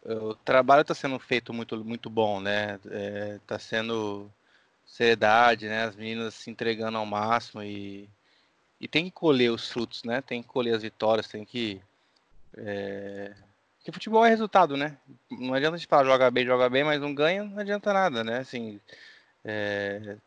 eh, 0.06 0.14
o 0.14 0.36
trabalho 0.36 0.82
está 0.82 0.94
sendo 0.94 1.18
feito 1.20 1.54
muito, 1.54 1.84
muito 1.86 2.10
bom, 2.10 2.42
né? 2.42 2.76
Está 3.38 3.56
é, 3.56 3.60
sendo 3.60 4.30
seriedade, 4.86 5.68
né? 5.70 5.86
As 5.86 5.96
meninas 5.96 6.34
se 6.34 6.52
entregando 6.52 6.98
ao 6.98 7.06
máximo 7.06 7.64
e, 7.64 8.10
e 8.82 8.88
tem 8.88 9.06
que 9.06 9.12
colher 9.12 9.52
os 9.52 9.70
frutos, 9.72 10.04
né? 10.04 10.22
Tem 10.22 10.42
que 10.44 10.50
colher 10.50 10.76
as 10.76 10.84
vitórias, 10.84 11.28
tem 11.30 11.46
que 11.46 11.82
é... 12.58 13.34
Porque 13.78 13.92
futebol 13.92 14.26
é 14.26 14.30
resultado, 14.30 14.76
né? 14.76 14.98
Não 15.32 15.54
adianta 15.54 15.76
a 15.76 15.78
gente 15.78 15.88
falar 15.88 16.06
joga 16.06 16.30
bem, 16.30 16.46
joga 16.46 16.70
bem, 16.70 16.84
mas 16.84 17.00
não 17.00 17.14
ganha, 17.14 17.44
não 17.44 17.60
adianta 17.60 17.94
nada, 17.94 18.24
né? 18.24 18.40
Assim, 18.40 18.80
é... 19.44 20.18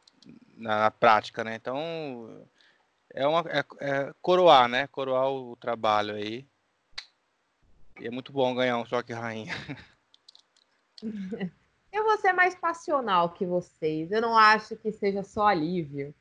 na, 0.56 0.80
na, 0.80 0.90
prática, 0.90 1.44
né? 1.44 1.54
Então, 1.54 2.46
é 3.12 3.26
uma 3.26 3.40
é, 3.48 3.64
é 3.80 4.14
coroar, 4.22 4.68
né? 4.68 4.86
Coroar 4.86 5.28
o, 5.28 5.52
o 5.52 5.56
trabalho 5.56 6.14
aí. 6.14 6.46
E 8.00 8.06
é 8.06 8.10
muito 8.10 8.32
bom 8.32 8.54
ganhar 8.54 8.78
um 8.78 8.86
choque 8.86 9.12
rainha. 9.12 9.54
Eu 11.92 12.04
vou 12.04 12.16
ser 12.16 12.32
mais 12.32 12.54
passional 12.54 13.28
que 13.30 13.44
vocês. 13.44 14.10
Eu 14.10 14.22
não 14.22 14.36
acho 14.36 14.76
que 14.76 14.90
seja 14.90 15.22
só 15.22 15.48
alívio. 15.48 16.14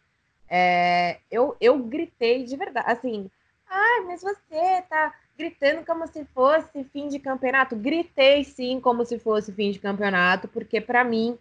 É, 0.50 1.22
eu, 1.32 1.56
eu 1.62 1.78
gritei 1.80 2.44
de 2.44 2.58
verdade, 2.58 2.92
assim, 2.92 3.32
ah, 3.70 4.02
mas 4.06 4.22
você 4.22 4.82
tá 4.90 5.16
gritando 5.42 5.84
como 5.84 6.06
se 6.08 6.24
fosse 6.26 6.84
fim 6.84 7.08
de 7.08 7.18
campeonato. 7.18 7.76
Gritei 7.76 8.44
sim 8.44 8.80
como 8.80 9.04
se 9.04 9.18
fosse 9.18 9.52
fim 9.52 9.72
de 9.72 9.80
campeonato, 9.80 10.48
porque 10.48 10.80
para 10.80 11.04
mim, 11.04 11.38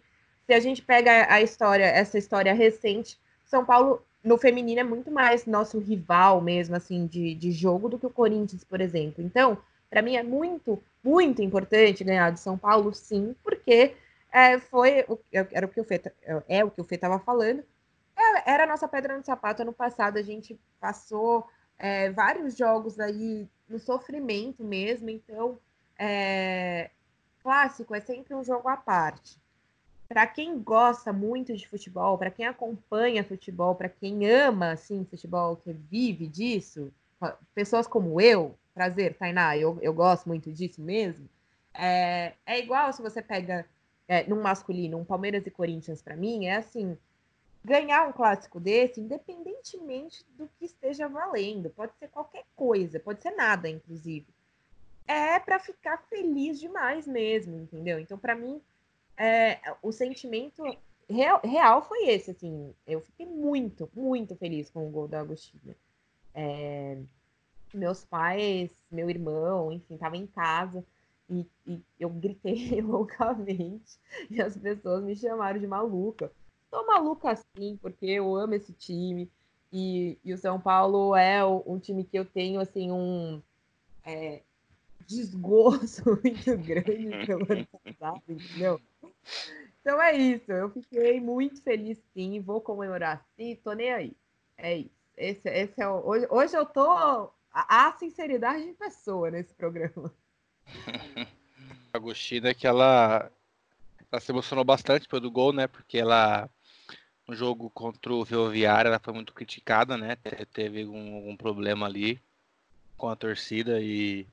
se 0.47 0.53
a 0.53 0.59
gente 0.59 0.81
pega 0.81 1.31
a 1.31 1.39
história, 1.39 1.85
essa 1.85 2.17
história 2.17 2.51
recente, 2.51 3.19
São 3.45 3.63
Paulo 3.63 4.01
no 4.23 4.37
feminino 4.37 4.79
é 4.79 4.83
muito 4.83 5.11
mais 5.11 5.45
nosso 5.45 5.77
rival 5.77 6.41
mesmo, 6.41 6.75
assim, 6.75 7.05
de, 7.05 7.35
de 7.35 7.51
jogo 7.51 7.89
do 7.89 7.99
que 7.99 8.05
o 8.05 8.09
Corinthians, 8.09 8.63
por 8.63 8.81
exemplo. 8.81 9.23
Então, 9.23 9.57
para 9.89 10.01
mim 10.01 10.15
é 10.15 10.23
muito, 10.23 10.81
muito 11.03 11.41
importante 11.43 12.03
ganhar 12.03 12.31
de 12.31 12.39
São 12.39 12.57
Paulo, 12.57 12.93
sim, 12.93 13.35
porque 13.43 13.93
é, 14.31 14.57
foi 14.59 15.05
era 15.31 15.65
o 15.65 15.69
que 15.69 15.79
o 15.79 15.83
Fê, 15.83 16.01
é 16.47 16.63
o 16.63 16.71
que 16.71 16.81
o 16.81 16.83
Fê 16.83 16.95
estava 16.95 17.19
falando. 17.19 17.63
É, 18.17 18.51
era 18.51 18.63
a 18.63 18.67
nossa 18.67 18.87
pedra 18.87 19.15
no 19.15 19.23
sapato. 19.23 19.61
Ano 19.61 19.73
passado 19.73 20.17
a 20.17 20.21
gente 20.21 20.59
passou 20.79 21.47
é, 21.77 22.11
vários 22.11 22.55
jogos 22.55 22.99
aí 22.99 23.47
no 23.71 23.79
sofrimento 23.79 24.63
mesmo. 24.63 25.09
Então, 25.09 25.57
é, 25.97 26.91
clássico 27.41 27.95
é 27.95 28.01
sempre 28.01 28.35
um 28.35 28.43
jogo 28.43 28.67
à 28.67 28.77
parte. 28.77 29.39
Para 30.07 30.27
quem 30.27 30.59
gosta 30.59 31.13
muito 31.13 31.55
de 31.55 31.67
futebol, 31.67 32.17
para 32.17 32.29
quem 32.29 32.45
acompanha 32.45 33.23
futebol, 33.23 33.75
para 33.75 33.87
quem 33.87 34.29
ama 34.29 34.71
assim 34.71 35.05
futebol, 35.05 35.55
que 35.55 35.71
vive 35.71 36.27
disso, 36.27 36.91
pessoas 37.55 37.87
como 37.87 38.19
eu, 38.19 38.57
prazer, 38.73 39.15
Tainá, 39.15 39.55
eu, 39.57 39.77
eu 39.81 39.93
gosto 39.93 40.27
muito 40.27 40.51
disso 40.51 40.81
mesmo. 40.81 41.29
É, 41.73 42.33
é 42.45 42.59
igual 42.59 42.91
se 42.91 43.01
você 43.01 43.21
pega 43.21 43.65
é, 44.07 44.27
num 44.27 44.41
masculino, 44.41 44.97
um 44.97 45.05
Palmeiras 45.05 45.45
e 45.45 45.51
Corinthians, 45.51 46.01
para 46.01 46.17
mim, 46.17 46.45
é 46.45 46.57
assim: 46.57 46.97
ganhar 47.63 48.07
um 48.07 48.11
clássico 48.11 48.59
desse, 48.59 48.99
independentemente 48.99 50.25
do 50.37 50.49
que 50.57 50.65
esteja 50.65 51.07
valendo, 51.07 51.69
pode 51.69 51.93
ser 51.97 52.07
qualquer 52.09 52.45
coisa, 52.55 52.99
pode 52.99 53.21
ser 53.21 53.31
nada, 53.31 53.69
inclusive, 53.69 54.27
é 55.07 55.39
para 55.39 55.59
ficar 55.59 55.97
feliz 56.09 56.59
demais 56.59 57.05
mesmo, 57.05 57.59
entendeu? 57.59 57.99
Então, 57.99 58.17
para 58.17 58.35
mim, 58.35 58.61
é, 59.17 59.59
o 59.81 59.91
sentimento 59.91 60.63
real, 61.09 61.41
real, 61.43 61.81
foi 61.83 62.07
esse, 62.07 62.31
assim, 62.31 62.73
eu 62.87 63.01
fiquei 63.01 63.25
muito, 63.25 63.89
muito 63.93 64.35
feliz 64.35 64.69
com 64.69 64.87
o 64.87 64.89
gol 64.89 65.07
da 65.07 65.19
Agostina. 65.19 65.75
É, 66.33 66.97
meus 67.73 68.03
pais, 68.03 68.69
meu 68.89 69.09
irmão, 69.09 69.71
enfim, 69.71 69.97
tava 69.97 70.17
em 70.17 70.25
casa 70.25 70.83
e, 71.29 71.45
e 71.65 71.81
eu 71.99 72.09
gritei 72.09 72.79
loucamente 72.81 73.99
e 74.29 74.41
as 74.41 74.57
pessoas 74.57 75.03
me 75.03 75.15
chamaram 75.15 75.59
de 75.59 75.67
maluca 75.67 76.31
tô 76.71 76.85
maluca 76.87 77.31
assim, 77.31 77.77
porque 77.81 78.05
eu 78.05 78.35
amo 78.35 78.55
esse 78.55 78.73
time. 78.73 79.29
E, 79.71 80.17
e 80.23 80.33
o 80.33 80.37
São 80.37 80.59
Paulo 80.59 81.15
é 81.15 81.45
um 81.45 81.77
time 81.79 82.03
que 82.03 82.17
eu 82.17 82.25
tenho, 82.25 82.59
assim, 82.59 82.91
um 82.91 83.41
é, 84.03 84.41
desgosto 85.05 86.03
muito 86.23 86.57
grande 86.57 87.25
pelo 87.27 87.51
ano 87.51 87.67
passado, 87.67 88.21
entendeu? 88.27 88.81
Então 89.81 90.01
é 90.01 90.15
isso, 90.15 90.51
eu 90.51 90.69
fiquei 90.69 91.19
muito 91.19 91.61
feliz 91.61 91.97
sim, 92.13 92.39
vou 92.39 92.61
comemorar 92.61 93.25
sim, 93.35 93.57
tô 93.63 93.73
nem 93.73 93.91
aí. 93.91 94.13
É 94.57 94.77
isso. 94.77 95.01
Esse, 95.17 95.49
esse 95.49 95.81
é 95.81 95.87
o, 95.87 96.05
hoje, 96.05 96.27
hoje 96.29 96.57
eu 96.57 96.65
tô 96.65 96.89
a, 96.89 97.87
a 97.87 97.93
sinceridade 97.97 98.63
em 98.63 98.73
pessoa 98.73 99.29
nesse 99.29 99.53
programa. 99.53 100.11
A 101.93 101.97
Agostina 101.97 102.49
é 102.49 102.53
que 102.53 102.65
ela, 102.65 103.29
ela 104.09 104.21
se 104.21 104.31
emocionou 104.31 104.63
bastante 104.63 105.09
pelo 105.09 105.29
gol, 105.29 105.51
né? 105.51 105.67
Porque 105.67 105.97
ela 105.97 106.49
no 107.27 107.35
jogo 107.35 107.69
contra 107.69 108.13
o 108.13 108.25
Ferroviário, 108.25 108.89
ela 108.89 108.99
foi 108.99 109.13
muito 109.13 109.33
criticada, 109.33 109.97
né? 109.97 110.15
Teve 110.53 110.83
algum, 110.83 111.35
problema 111.37 111.85
ali 111.85 112.21
com 112.97 113.09
a 113.09 113.15
torcida 113.15 113.81
e, 113.81 114.27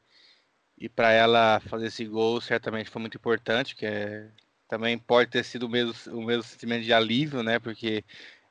e 0.76 0.88
para 0.88 1.12
ela 1.12 1.60
fazer 1.60 1.86
esse 1.86 2.04
gol 2.04 2.40
certamente 2.40 2.90
foi 2.90 3.00
muito 3.00 3.16
importante, 3.16 3.74
que 3.76 3.86
é, 3.86 4.30
também 4.68 4.98
pode 4.98 5.30
ter 5.30 5.44
sido 5.44 5.66
o 5.66 5.68
mesmo, 5.68 5.94
o 6.14 6.24
mesmo 6.24 6.42
sentimento 6.42 6.84
de 6.84 6.92
alívio, 6.92 7.42
né? 7.42 7.58
Porque 7.58 8.04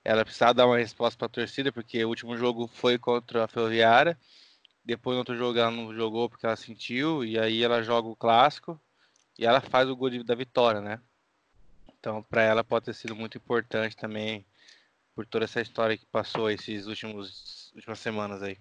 ela 0.04 0.24
precisava 0.24 0.54
dar 0.54 0.68
uma 0.68 0.78
resposta 0.78 1.18
para 1.18 1.28
a 1.28 1.30
torcida, 1.30 1.72
porque 1.72 2.04
o 2.04 2.10
último 2.10 2.38
jogo 2.38 2.68
foi 2.68 2.98
contra 2.98 3.44
a 3.44 3.48
Ferroviária, 3.48 4.18
depois 4.84 5.16
no 5.16 5.20
outro 5.20 5.36
jogo 5.36 5.60
ela 5.60 5.70
não 5.70 5.94
jogou 5.94 6.30
porque 6.30 6.46
ela 6.46 6.56
sentiu, 6.56 7.26
e 7.26 7.38
aí 7.38 7.62
ela 7.64 7.84
joga 7.84 8.08
o 8.08 8.16
clássico 8.16 8.80
e 9.38 9.46
ela 9.46 9.62
faz 9.62 9.90
o 9.90 9.96
gol 9.96 10.24
da 10.24 10.34
vitória, 10.34 10.82
né? 10.82 11.02
Então, 12.08 12.24
para 12.24 12.42
ela 12.42 12.64
pode 12.64 12.86
ter 12.86 12.94
sido 12.94 13.14
muito 13.14 13.38
importante 13.38 13.94
também 13.98 14.46
por 15.14 15.26
toda 15.26 15.44
essa 15.44 15.60
história 15.60 15.98
que 15.98 16.06
passou 16.06 16.50
esses 16.50 16.88
últimos 16.88 17.74
últimas 17.76 18.00
semanas 18.00 18.42
aí. 18.42 18.58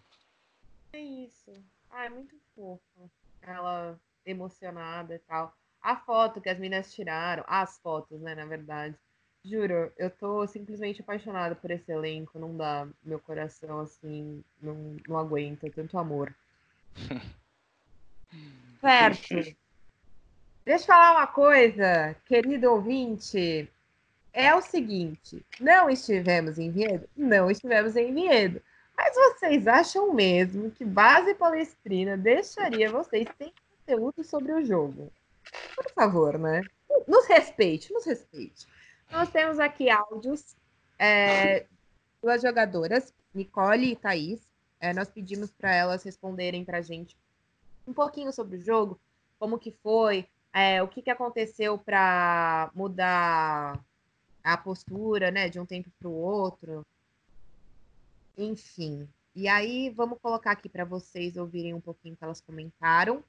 É 0.92 0.98
isso. 0.98 1.52
Ah, 1.88 2.06
é 2.06 2.08
muito 2.08 2.34
fofo. 2.56 3.08
Ela 3.40 3.96
emocionada 4.26 5.14
e 5.14 5.20
tal. 5.20 5.54
A 5.80 5.94
foto 5.94 6.40
que 6.40 6.48
as 6.48 6.58
meninas 6.58 6.92
tiraram, 6.92 7.44
as 7.46 7.78
fotos, 7.78 8.20
né, 8.20 8.34
na 8.34 8.46
verdade. 8.46 8.96
Juro, 9.44 9.92
eu 9.96 10.10
tô 10.10 10.44
simplesmente 10.48 11.00
apaixonada 11.00 11.54
por 11.54 11.70
esse 11.70 11.92
elenco. 11.92 12.40
Não 12.40 12.56
dá. 12.56 12.88
Meu 13.04 13.20
coração, 13.20 13.78
assim, 13.78 14.42
não, 14.60 14.96
não 15.06 15.16
aguenta 15.16 15.70
tanto 15.70 15.96
amor. 15.96 16.34
certo. 18.80 19.56
Deixa 20.66 20.82
eu 20.82 20.86
falar 20.88 21.12
uma 21.12 21.28
coisa, 21.28 22.16
querido 22.24 22.72
ouvinte. 22.72 23.70
É 24.32 24.52
o 24.52 24.60
seguinte: 24.60 25.46
não 25.60 25.88
estivemos 25.88 26.58
em 26.58 26.72
Viedo? 26.72 27.08
Não 27.16 27.48
estivemos 27.48 27.94
em 27.94 28.12
Viedo. 28.12 28.60
Mas 28.96 29.14
vocês 29.14 29.68
acham 29.68 30.12
mesmo 30.12 30.72
que 30.72 30.84
Base 30.84 31.36
Palestrina 31.36 32.16
deixaria 32.16 32.90
vocês 32.90 33.28
sem 33.38 33.52
conteúdo 33.86 34.24
sobre 34.24 34.54
o 34.54 34.64
jogo? 34.64 35.12
Por 35.76 35.88
favor, 35.92 36.36
né? 36.36 36.62
Nos 37.06 37.28
respeite, 37.28 37.92
nos 37.92 38.04
respeite. 38.04 38.66
Nós 39.12 39.30
temos 39.30 39.60
aqui 39.60 39.88
áudios 39.88 40.56
é, 40.98 41.64
duas 42.20 42.42
jogadoras, 42.42 43.14
Nicole 43.32 43.92
e 43.92 43.96
Thaís. 43.96 44.40
É, 44.80 44.92
nós 44.92 45.08
pedimos 45.08 45.52
para 45.52 45.72
elas 45.72 46.02
responderem 46.02 46.64
para 46.64 46.78
a 46.78 46.82
gente 46.82 47.16
um 47.86 47.92
pouquinho 47.92 48.32
sobre 48.32 48.56
o 48.56 48.60
jogo, 48.60 48.98
como 49.38 49.60
que 49.60 49.70
foi, 49.70 50.26
é, 50.56 50.82
o 50.82 50.88
que, 50.88 51.02
que 51.02 51.10
aconteceu 51.10 51.76
para 51.76 52.70
mudar 52.74 53.78
a 54.42 54.56
postura, 54.56 55.30
né, 55.30 55.50
de 55.50 55.60
um 55.60 55.66
tempo 55.66 55.90
para 55.98 56.08
o 56.08 56.14
outro. 56.14 56.82
Enfim. 58.38 59.06
E 59.34 59.48
aí, 59.48 59.90
vamos 59.90 60.18
colocar 60.18 60.52
aqui 60.52 60.66
para 60.66 60.86
vocês 60.86 61.36
ouvirem 61.36 61.74
um 61.74 61.80
pouquinho 61.80 62.16
que 62.16 62.24
elas 62.24 62.40
comentaram. 62.40 63.22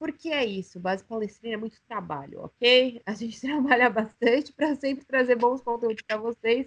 Porque 0.00 0.30
é 0.30 0.44
isso, 0.44 0.80
Base 0.80 1.04
Palestrina 1.04 1.54
é 1.54 1.56
muito 1.56 1.80
trabalho, 1.86 2.40
ok? 2.42 3.00
A 3.06 3.14
gente 3.14 3.38
trabalha 3.40 3.88
bastante 3.88 4.52
para 4.52 4.74
sempre 4.74 5.04
trazer 5.04 5.36
bons 5.36 5.60
conteúdos 5.60 6.02
para 6.02 6.16
vocês. 6.16 6.66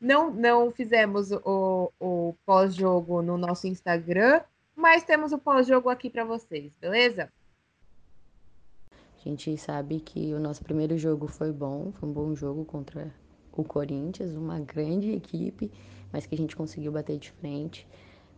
Não, 0.00 0.30
não 0.30 0.70
fizemos 0.70 1.32
o, 1.32 1.92
o 1.98 2.36
pós-jogo 2.46 3.22
no 3.22 3.36
nosso 3.36 3.66
Instagram, 3.66 4.40
mas 4.76 5.02
temos 5.02 5.32
o 5.32 5.38
pós-jogo 5.38 5.88
aqui 5.88 6.08
para 6.08 6.24
vocês, 6.24 6.72
beleza? 6.80 7.32
A 9.26 9.28
gente 9.28 9.56
sabe 9.58 9.98
que 9.98 10.32
o 10.32 10.38
nosso 10.38 10.62
primeiro 10.62 10.96
jogo 10.96 11.26
foi 11.26 11.50
bom, 11.50 11.90
foi 11.98 12.08
um 12.08 12.12
bom 12.12 12.32
jogo 12.36 12.64
contra 12.64 13.12
o 13.50 13.64
Corinthians, 13.64 14.36
uma 14.36 14.60
grande 14.60 15.10
equipe, 15.10 15.68
mas 16.12 16.24
que 16.26 16.36
a 16.36 16.38
gente 16.38 16.54
conseguiu 16.54 16.92
bater 16.92 17.18
de 17.18 17.32
frente. 17.32 17.88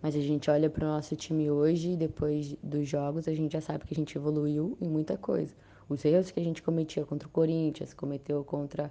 Mas 0.01 0.17
a 0.17 0.21
gente 0.21 0.51
olha 0.51 0.71
para 0.71 0.87
o 0.87 0.89
nosso 0.89 1.15
time 1.15 1.51
hoje, 1.51 1.95
depois 1.95 2.57
dos 2.63 2.89
jogos, 2.89 3.29
a 3.29 3.35
gente 3.35 3.53
já 3.53 3.61
sabe 3.61 3.85
que 3.85 3.93
a 3.93 3.97
gente 3.97 4.17
evoluiu 4.17 4.79
em 4.81 4.89
muita 4.89 5.19
coisa. 5.19 5.53
Os 5.91 6.03
erros 6.07 6.31
que 6.31 6.41
a 6.41 6.43
gente 6.43 6.63
cometia 6.63 7.05
contra 7.05 7.29
o 7.29 7.31
Corinthians, 7.31 7.93
cometeu 7.93 8.43
contra 8.43 8.91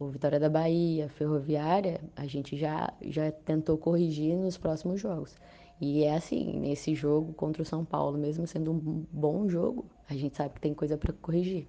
o 0.00 0.08
Vitória 0.08 0.40
da 0.40 0.48
Bahia, 0.48 1.08
Ferroviária, 1.10 2.00
a 2.16 2.26
gente 2.26 2.56
já, 2.56 2.92
já 3.00 3.30
tentou 3.30 3.78
corrigir 3.78 4.34
nos 4.34 4.58
próximos 4.58 5.00
jogos. 5.00 5.36
E 5.80 6.04
é 6.04 6.14
assim, 6.14 6.58
nesse 6.58 6.94
jogo 6.94 7.32
contra 7.32 7.62
o 7.62 7.64
São 7.64 7.84
Paulo, 7.84 8.16
mesmo 8.16 8.46
sendo 8.46 8.72
um 8.72 9.04
bom 9.12 9.48
jogo, 9.48 9.84
a 10.08 10.14
gente 10.14 10.36
sabe 10.36 10.54
que 10.54 10.60
tem 10.60 10.74
coisa 10.74 10.96
para 10.96 11.12
corrigir. 11.12 11.66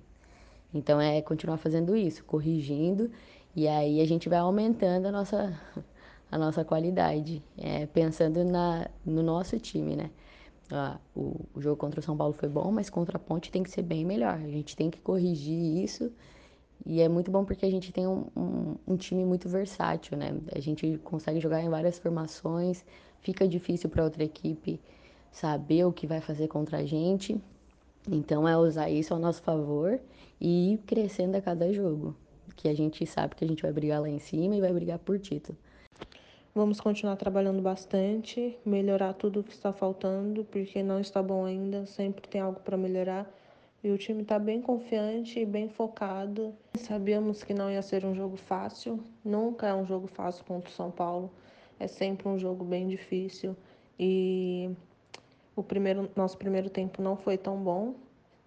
Então 0.73 0.99
é 0.99 1.21
continuar 1.21 1.57
fazendo 1.57 1.95
isso, 1.95 2.23
corrigindo, 2.23 3.09
e 3.55 3.67
aí 3.67 4.01
a 4.01 4.05
gente 4.05 4.29
vai 4.29 4.39
aumentando 4.39 5.07
a 5.07 5.11
nossa, 5.11 5.59
a 6.31 6.37
nossa 6.37 6.63
qualidade, 6.63 7.41
é, 7.57 7.85
pensando 7.87 8.43
na, 8.43 8.89
no 9.05 9.23
nosso 9.23 9.59
time, 9.59 9.95
né? 9.95 10.11
Ah, 10.71 10.97
o, 11.15 11.45
o 11.53 11.61
jogo 11.61 11.77
contra 11.77 11.99
o 11.99 12.03
São 12.03 12.17
Paulo 12.17 12.33
foi 12.33 12.49
bom, 12.49 12.71
mas 12.71 12.89
contra 12.89 13.17
a 13.17 13.19
Ponte 13.19 13.51
tem 13.51 13.63
que 13.63 13.69
ser 13.69 13.83
bem 13.83 14.03
melhor. 14.03 14.33
A 14.33 14.49
gente 14.49 14.75
tem 14.75 14.89
que 14.89 14.99
corrigir 14.99 15.83
isso 15.83 16.11
e 16.85 17.01
é 17.01 17.07
muito 17.07 17.31
bom 17.31 17.45
porque 17.45 17.65
a 17.65 17.69
gente 17.69 17.91
tem 17.91 18.07
um, 18.07 18.25
um, 18.35 18.75
um, 18.87 18.97
time 18.97 19.23
muito 19.23 19.47
versátil, 19.47 20.17
né? 20.17 20.35
A 20.53 20.59
gente 20.59 20.99
consegue 21.03 21.39
jogar 21.39 21.61
em 21.61 21.69
várias 21.69 21.99
formações, 21.99 22.83
fica 23.25 23.47
difícil 23.47 23.89
para 23.89 24.03
outra 24.03 24.23
equipe 24.23 24.79
saber 25.31 25.83
o 25.83 25.91
que 25.91 26.05
vai 26.05 26.21
fazer 26.21 26.47
contra 26.47 26.77
a 26.77 26.85
gente. 26.85 27.35
Então 28.07 28.47
é 28.47 28.55
usar 28.55 28.87
isso 28.87 29.15
ao 29.15 29.19
nosso 29.19 29.41
favor 29.41 29.99
e 30.39 30.73
ir 30.73 30.77
crescendo 30.85 31.35
a 31.35 31.41
cada 31.41 31.73
jogo, 31.73 32.15
que 32.55 32.69
a 32.69 32.75
gente 32.75 33.03
sabe 33.07 33.35
que 33.35 33.43
a 33.43 33.47
gente 33.47 33.63
vai 33.63 33.73
brigar 33.73 33.99
lá 33.99 34.07
em 34.07 34.19
cima 34.19 34.55
e 34.55 34.61
vai 34.61 34.71
brigar 34.71 34.99
por 34.99 35.17
título. 35.17 35.57
Vamos 36.53 36.79
continuar 36.79 37.15
trabalhando 37.15 37.61
bastante, 37.63 38.55
melhorar 38.63 39.13
tudo 39.13 39.43
que 39.43 39.51
está 39.51 39.73
faltando, 39.73 40.45
porque 40.45 40.83
não 40.83 40.99
está 40.99 41.21
bom 41.21 41.45
ainda, 41.45 41.85
sempre 41.87 42.27
tem 42.29 42.39
algo 42.39 42.59
para 42.59 42.77
melhorar. 42.77 43.29
E 43.83 43.91
o 43.91 43.97
time 43.97 44.21
está 44.21 44.37
bem 44.37 44.61
confiante 44.61 45.39
e 45.39 45.45
bem 45.45 45.67
focado. 45.67 46.53
Sabíamos 46.75 47.43
que 47.43 47.53
não 47.55 47.71
ia 47.71 47.81
ser 47.81 48.05
um 48.05 48.13
jogo 48.13 48.37
fácil, 48.37 49.03
nunca 49.23 49.67
é 49.67 49.73
um 49.73 49.85
jogo 49.85 50.07
fácil 50.07 50.45
contra 50.45 50.69
o 50.69 50.73
São 50.73 50.91
Paulo, 50.91 51.31
é 51.79 51.87
sempre 51.87 52.27
um 52.27 52.37
jogo 52.37 52.63
bem 52.63 52.87
difícil. 52.87 53.55
E 53.99 54.69
o 55.55 55.63
primeiro, 55.63 56.09
nosso 56.15 56.37
primeiro 56.37 56.69
tempo 56.69 57.01
não 57.01 57.15
foi 57.15 57.37
tão 57.37 57.57
bom. 57.57 57.95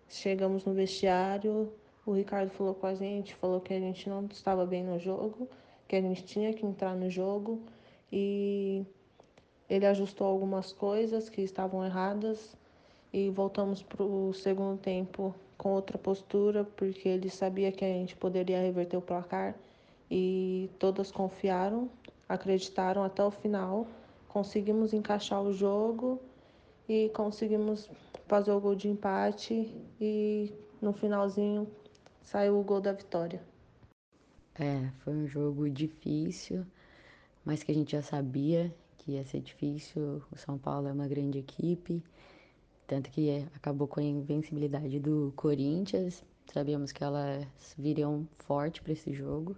Chegamos 0.08 0.64
no 0.64 0.72
vestiário, 0.72 1.72
o 2.06 2.12
Ricardo 2.12 2.50
falou 2.50 2.74
com 2.74 2.86
a 2.86 2.94
gente, 2.94 3.34
falou 3.34 3.60
que 3.60 3.74
a 3.74 3.78
gente 3.78 4.08
não 4.08 4.24
estava 4.26 4.64
bem 4.64 4.82
no 4.82 4.98
jogo, 4.98 5.48
que 5.86 5.96
a 5.96 6.00
gente 6.00 6.24
tinha 6.24 6.52
que 6.54 6.64
entrar 6.64 6.94
no 6.94 7.10
jogo 7.10 7.60
e 8.10 8.84
ele 9.68 9.84
ajustou 9.84 10.26
algumas 10.26 10.72
coisas 10.72 11.28
que 11.28 11.42
estavam 11.42 11.84
erradas 11.84 12.56
e 13.12 13.28
voltamos 13.28 13.82
para 13.82 14.02
o 14.02 14.32
segundo 14.32 14.78
tempo 14.78 15.34
com 15.58 15.72
outra 15.72 15.98
postura, 15.98 16.64
porque 16.64 17.08
ele 17.08 17.28
sabia 17.28 17.72
que 17.72 17.84
a 17.84 17.88
gente 17.88 18.16
poderia 18.16 18.60
reverter 18.60 18.96
o 18.96 19.02
placar 19.02 19.54
e 20.10 20.70
todas 20.78 21.10
confiaram, 21.10 21.90
acreditaram 22.28 23.02
até 23.02 23.24
o 23.24 23.30
final. 23.30 23.86
Conseguimos 24.28 24.92
encaixar 24.92 25.42
o 25.42 25.52
jogo 25.52 26.20
e 26.88 27.08
conseguimos 27.10 27.90
fazer 28.26 28.52
o 28.52 28.60
gol 28.60 28.74
de 28.74 28.88
empate 28.88 29.74
e 30.00 30.52
no 30.80 30.92
finalzinho 30.92 31.66
saiu 32.22 32.58
o 32.58 32.62
gol 32.62 32.80
da 32.80 32.92
vitória. 32.92 33.42
É, 34.54 34.90
foi 35.02 35.14
um 35.14 35.26
jogo 35.26 35.70
difícil 35.70 36.66
mas 37.48 37.62
que 37.62 37.72
a 37.72 37.74
gente 37.74 37.92
já 37.92 38.02
sabia 38.02 38.70
que 38.98 39.12
ia 39.12 39.24
ser 39.24 39.40
difícil. 39.40 40.22
O 40.30 40.36
São 40.36 40.58
Paulo 40.58 40.86
é 40.86 40.92
uma 40.92 41.08
grande 41.08 41.38
equipe, 41.38 42.04
tanto 42.86 43.10
que 43.10 43.42
acabou 43.56 43.88
com 43.88 44.00
a 44.00 44.02
invencibilidade 44.02 45.00
do 45.00 45.32
Corinthians. 45.34 46.22
Sabíamos 46.52 46.92
que 46.92 47.02
elas 47.02 47.46
viriam 47.78 48.28
forte 48.40 48.82
para 48.82 48.92
esse 48.92 49.14
jogo. 49.14 49.56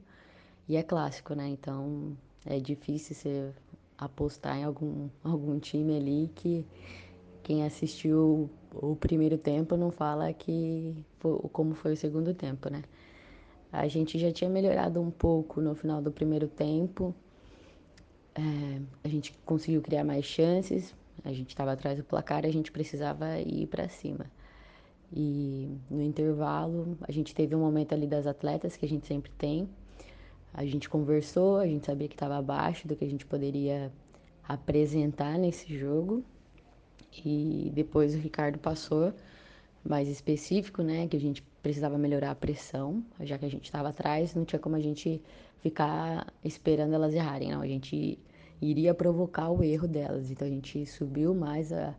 E 0.69 0.77
é 0.77 0.85
clássico, 0.85 1.35
né? 1.35 1.49
Então 1.49 2.17
é 2.46 2.59
difícil 2.59 3.14
você 3.14 3.53
apostar 3.98 4.59
em 4.59 4.64
algum, 4.64 5.09
algum 5.22 5.59
time 5.59 5.96
ali 5.96 6.31
que 6.35 6.64
quem 7.42 7.64
assistiu 7.64 8.50
o 8.72 8.96
primeiro 8.96 9.37
tempo 9.37 9.76
não 9.76 9.90
fala 9.90 10.33
que 10.33 10.94
como 11.53 11.74
foi 11.74 11.92
o 11.92 11.96
segundo 11.96 12.33
tempo, 12.33 12.70
né? 12.70 12.83
A 13.72 13.87
gente 13.87 14.18
já 14.18 14.33
tinha 14.33 14.50
melhorado 14.50 15.00
um 15.00 15.11
pouco 15.11 15.61
no 15.61 15.74
final 15.74 16.03
do 16.03 16.11
primeiro 16.11 16.48
tempo, 16.48 17.14
é, 18.35 18.81
a 19.05 19.09
gente 19.09 19.33
conseguiu 19.44 19.81
criar 19.81 20.05
mais 20.05 20.24
chances, 20.24 20.94
a 21.24 21.33
gente 21.33 21.50
estava 21.50 21.72
atrás 21.72 21.98
do 21.98 22.05
placar, 22.05 22.44
a 22.44 22.50
gente 22.50 22.72
precisava 22.72 23.38
ir 23.40 23.66
para 23.66 23.88
cima. 23.88 24.26
E 25.12 25.76
no 25.90 26.03
intervalo, 26.03 26.96
a 27.03 27.12
gente 27.12 27.35
teve 27.35 27.55
um 27.55 27.61
momento 27.61 27.92
ali 27.92 28.07
das 28.07 28.26
atletas 28.26 28.76
que 28.76 28.87
a 28.87 28.88
gente 28.88 29.07
sempre 29.07 29.31
tem. 29.37 29.68
A 30.53 30.65
gente 30.65 30.89
conversou, 30.89 31.59
a 31.59 31.67
gente 31.67 31.87
sabia 31.87 32.09
que 32.09 32.15
estava 32.15 32.37
abaixo 32.37 32.89
do 32.89 32.97
que 32.97 33.05
a 33.05 33.09
gente 33.09 33.25
poderia 33.25 33.93
apresentar 34.47 35.39
nesse 35.39 35.77
jogo. 35.77 36.25
E 37.25 37.71
depois 37.75 38.15
o 38.15 38.19
Ricardo 38.19 38.59
passou 38.59 39.13
mais 39.85 40.09
específico, 40.09 40.83
né, 40.83 41.07
que 41.09 41.17
a 41.17 41.21
gente 41.21 41.43
precisava 41.63 41.97
melhorar 41.97 42.33
a 42.33 42.35
pressão, 42.35 43.03
já 43.21 43.39
que 43.39 43.45
a 43.45 43.51
gente 43.51 43.65
estava 43.65 43.89
atrás, 43.89 44.35
não 44.35 44.45
tinha 44.45 44.59
como 44.59 44.77
a 44.77 44.81
gente 44.81 45.23
ficar 45.63 46.33
esperando 46.45 46.95
elas 46.95 47.15
errarem, 47.15 47.51
não. 47.51 47.61
A 47.61 47.67
gente 47.67 48.19
iria 48.61 48.95
provocar 48.95 49.51
o 49.51 49.63
erro 49.63 49.89
delas. 49.89 50.31
Então 50.31 50.47
a 50.47 50.51
gente 50.51 50.85
subiu 50.87 51.35
mais 51.35 51.73
a, 51.73 51.95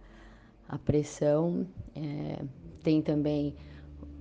a 0.68 0.78
pressão. 0.78 1.66
É, 1.96 2.44
tem 2.84 3.02
também, 3.02 3.56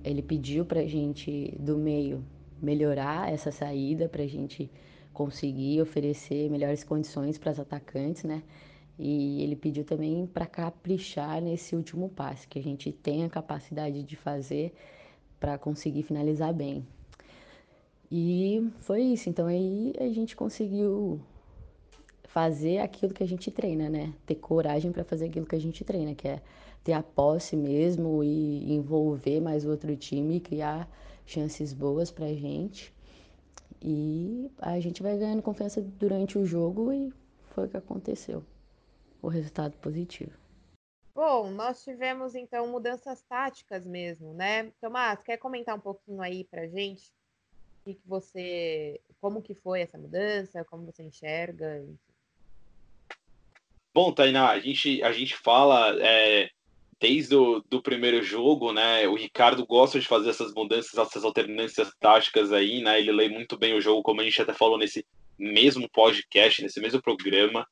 ele 0.03 0.21
pediu 0.21 0.65
para 0.65 0.81
a 0.81 0.87
gente 0.87 1.55
do 1.59 1.77
meio 1.77 2.23
melhorar 2.61 3.31
essa 3.31 3.51
saída, 3.51 4.07
para 4.07 4.23
a 4.23 4.27
gente 4.27 4.69
conseguir 5.13 5.81
oferecer 5.81 6.49
melhores 6.49 6.83
condições 6.83 7.37
para 7.37 7.51
as 7.51 7.59
atacantes, 7.59 8.23
né? 8.23 8.43
E 8.97 9.41
ele 9.41 9.55
pediu 9.55 9.83
também 9.83 10.25
para 10.27 10.45
caprichar 10.45 11.41
nesse 11.41 11.75
último 11.75 12.09
passe, 12.09 12.47
que 12.47 12.59
a 12.59 12.63
gente 12.63 12.91
tem 12.91 13.23
a 13.23 13.29
capacidade 13.29 14.03
de 14.03 14.15
fazer 14.15 14.73
para 15.39 15.57
conseguir 15.57 16.03
finalizar 16.03 16.53
bem. 16.53 16.85
E 18.11 18.69
foi 18.81 19.01
isso. 19.01 19.29
Então 19.29 19.47
aí 19.47 19.93
a 19.99 20.09
gente 20.09 20.35
conseguiu 20.35 21.19
fazer 22.25 22.79
aquilo 22.79 23.13
que 23.13 23.23
a 23.23 23.27
gente 23.27 23.49
treina, 23.49 23.89
né? 23.89 24.13
Ter 24.25 24.35
coragem 24.35 24.91
para 24.91 25.03
fazer 25.03 25.25
aquilo 25.25 25.45
que 25.45 25.55
a 25.55 25.61
gente 25.61 25.83
treina, 25.83 26.13
que 26.13 26.27
é 26.27 26.41
ter 26.83 26.93
a 26.93 27.03
posse 27.03 27.55
mesmo 27.55 28.23
e 28.23 28.73
envolver 28.73 29.39
mais 29.39 29.65
outro 29.65 29.95
time 29.95 30.37
e 30.37 30.39
criar 30.39 30.89
chances 31.31 31.73
boas 31.73 32.11
pra 32.11 32.27
gente. 32.27 32.93
E 33.81 34.51
a 34.59 34.79
gente 34.79 35.01
vai 35.01 35.17
ganhando 35.17 35.41
confiança 35.41 35.81
durante 35.81 36.37
o 36.37 36.45
jogo 36.45 36.91
e 36.91 37.11
foi 37.53 37.65
o 37.65 37.69
que 37.69 37.77
aconteceu. 37.77 38.43
O 39.21 39.27
resultado 39.27 39.75
positivo. 39.77 40.31
Bom, 41.13 41.51
nós 41.51 41.83
tivemos 41.83 42.35
então 42.35 42.67
mudanças 42.67 43.21
táticas 43.23 43.85
mesmo, 43.85 44.33
né? 44.33 44.71
Tomás, 44.79 45.21
quer 45.21 45.37
comentar 45.37 45.75
um 45.75 45.79
pouquinho 45.79 46.21
aí 46.21 46.43
pra 46.45 46.67
gente? 46.67 47.11
que, 47.83 47.95
que 47.95 48.07
você, 48.07 49.01
como 49.19 49.41
que 49.41 49.53
foi 49.55 49.81
essa 49.81 49.97
mudança, 49.97 50.63
como 50.65 50.85
você 50.85 51.03
enxerga? 51.03 51.83
Bom, 53.93 54.13
Tainá, 54.13 54.51
a 54.51 54.59
gente, 54.59 55.03
a 55.03 55.11
gente 55.11 55.35
fala 55.35 55.97
é, 56.01 56.49
desde 57.01 57.35
o 57.35 57.63
do 57.67 57.81
primeiro 57.81 58.23
jogo, 58.23 58.71
né? 58.71 59.07
O 59.07 59.15
Ricardo 59.15 59.65
gosta 59.65 59.99
de 59.99 60.07
fazer 60.07 60.29
essas 60.29 60.53
mudanças, 60.53 60.95
essas 60.95 61.23
alternâncias 61.23 61.91
táticas 61.99 62.53
aí, 62.53 62.81
né? 62.83 62.99
Ele 62.99 63.11
lê 63.11 63.27
muito 63.27 63.57
bem 63.57 63.73
o 63.73 63.81
jogo, 63.81 64.03
como 64.03 64.21
a 64.21 64.23
gente 64.23 64.39
até 64.39 64.53
falou 64.53 64.77
nesse 64.77 65.03
mesmo 65.37 65.89
podcast, 65.89 66.61
nesse 66.61 66.79
mesmo 66.79 67.01
programa. 67.01 67.67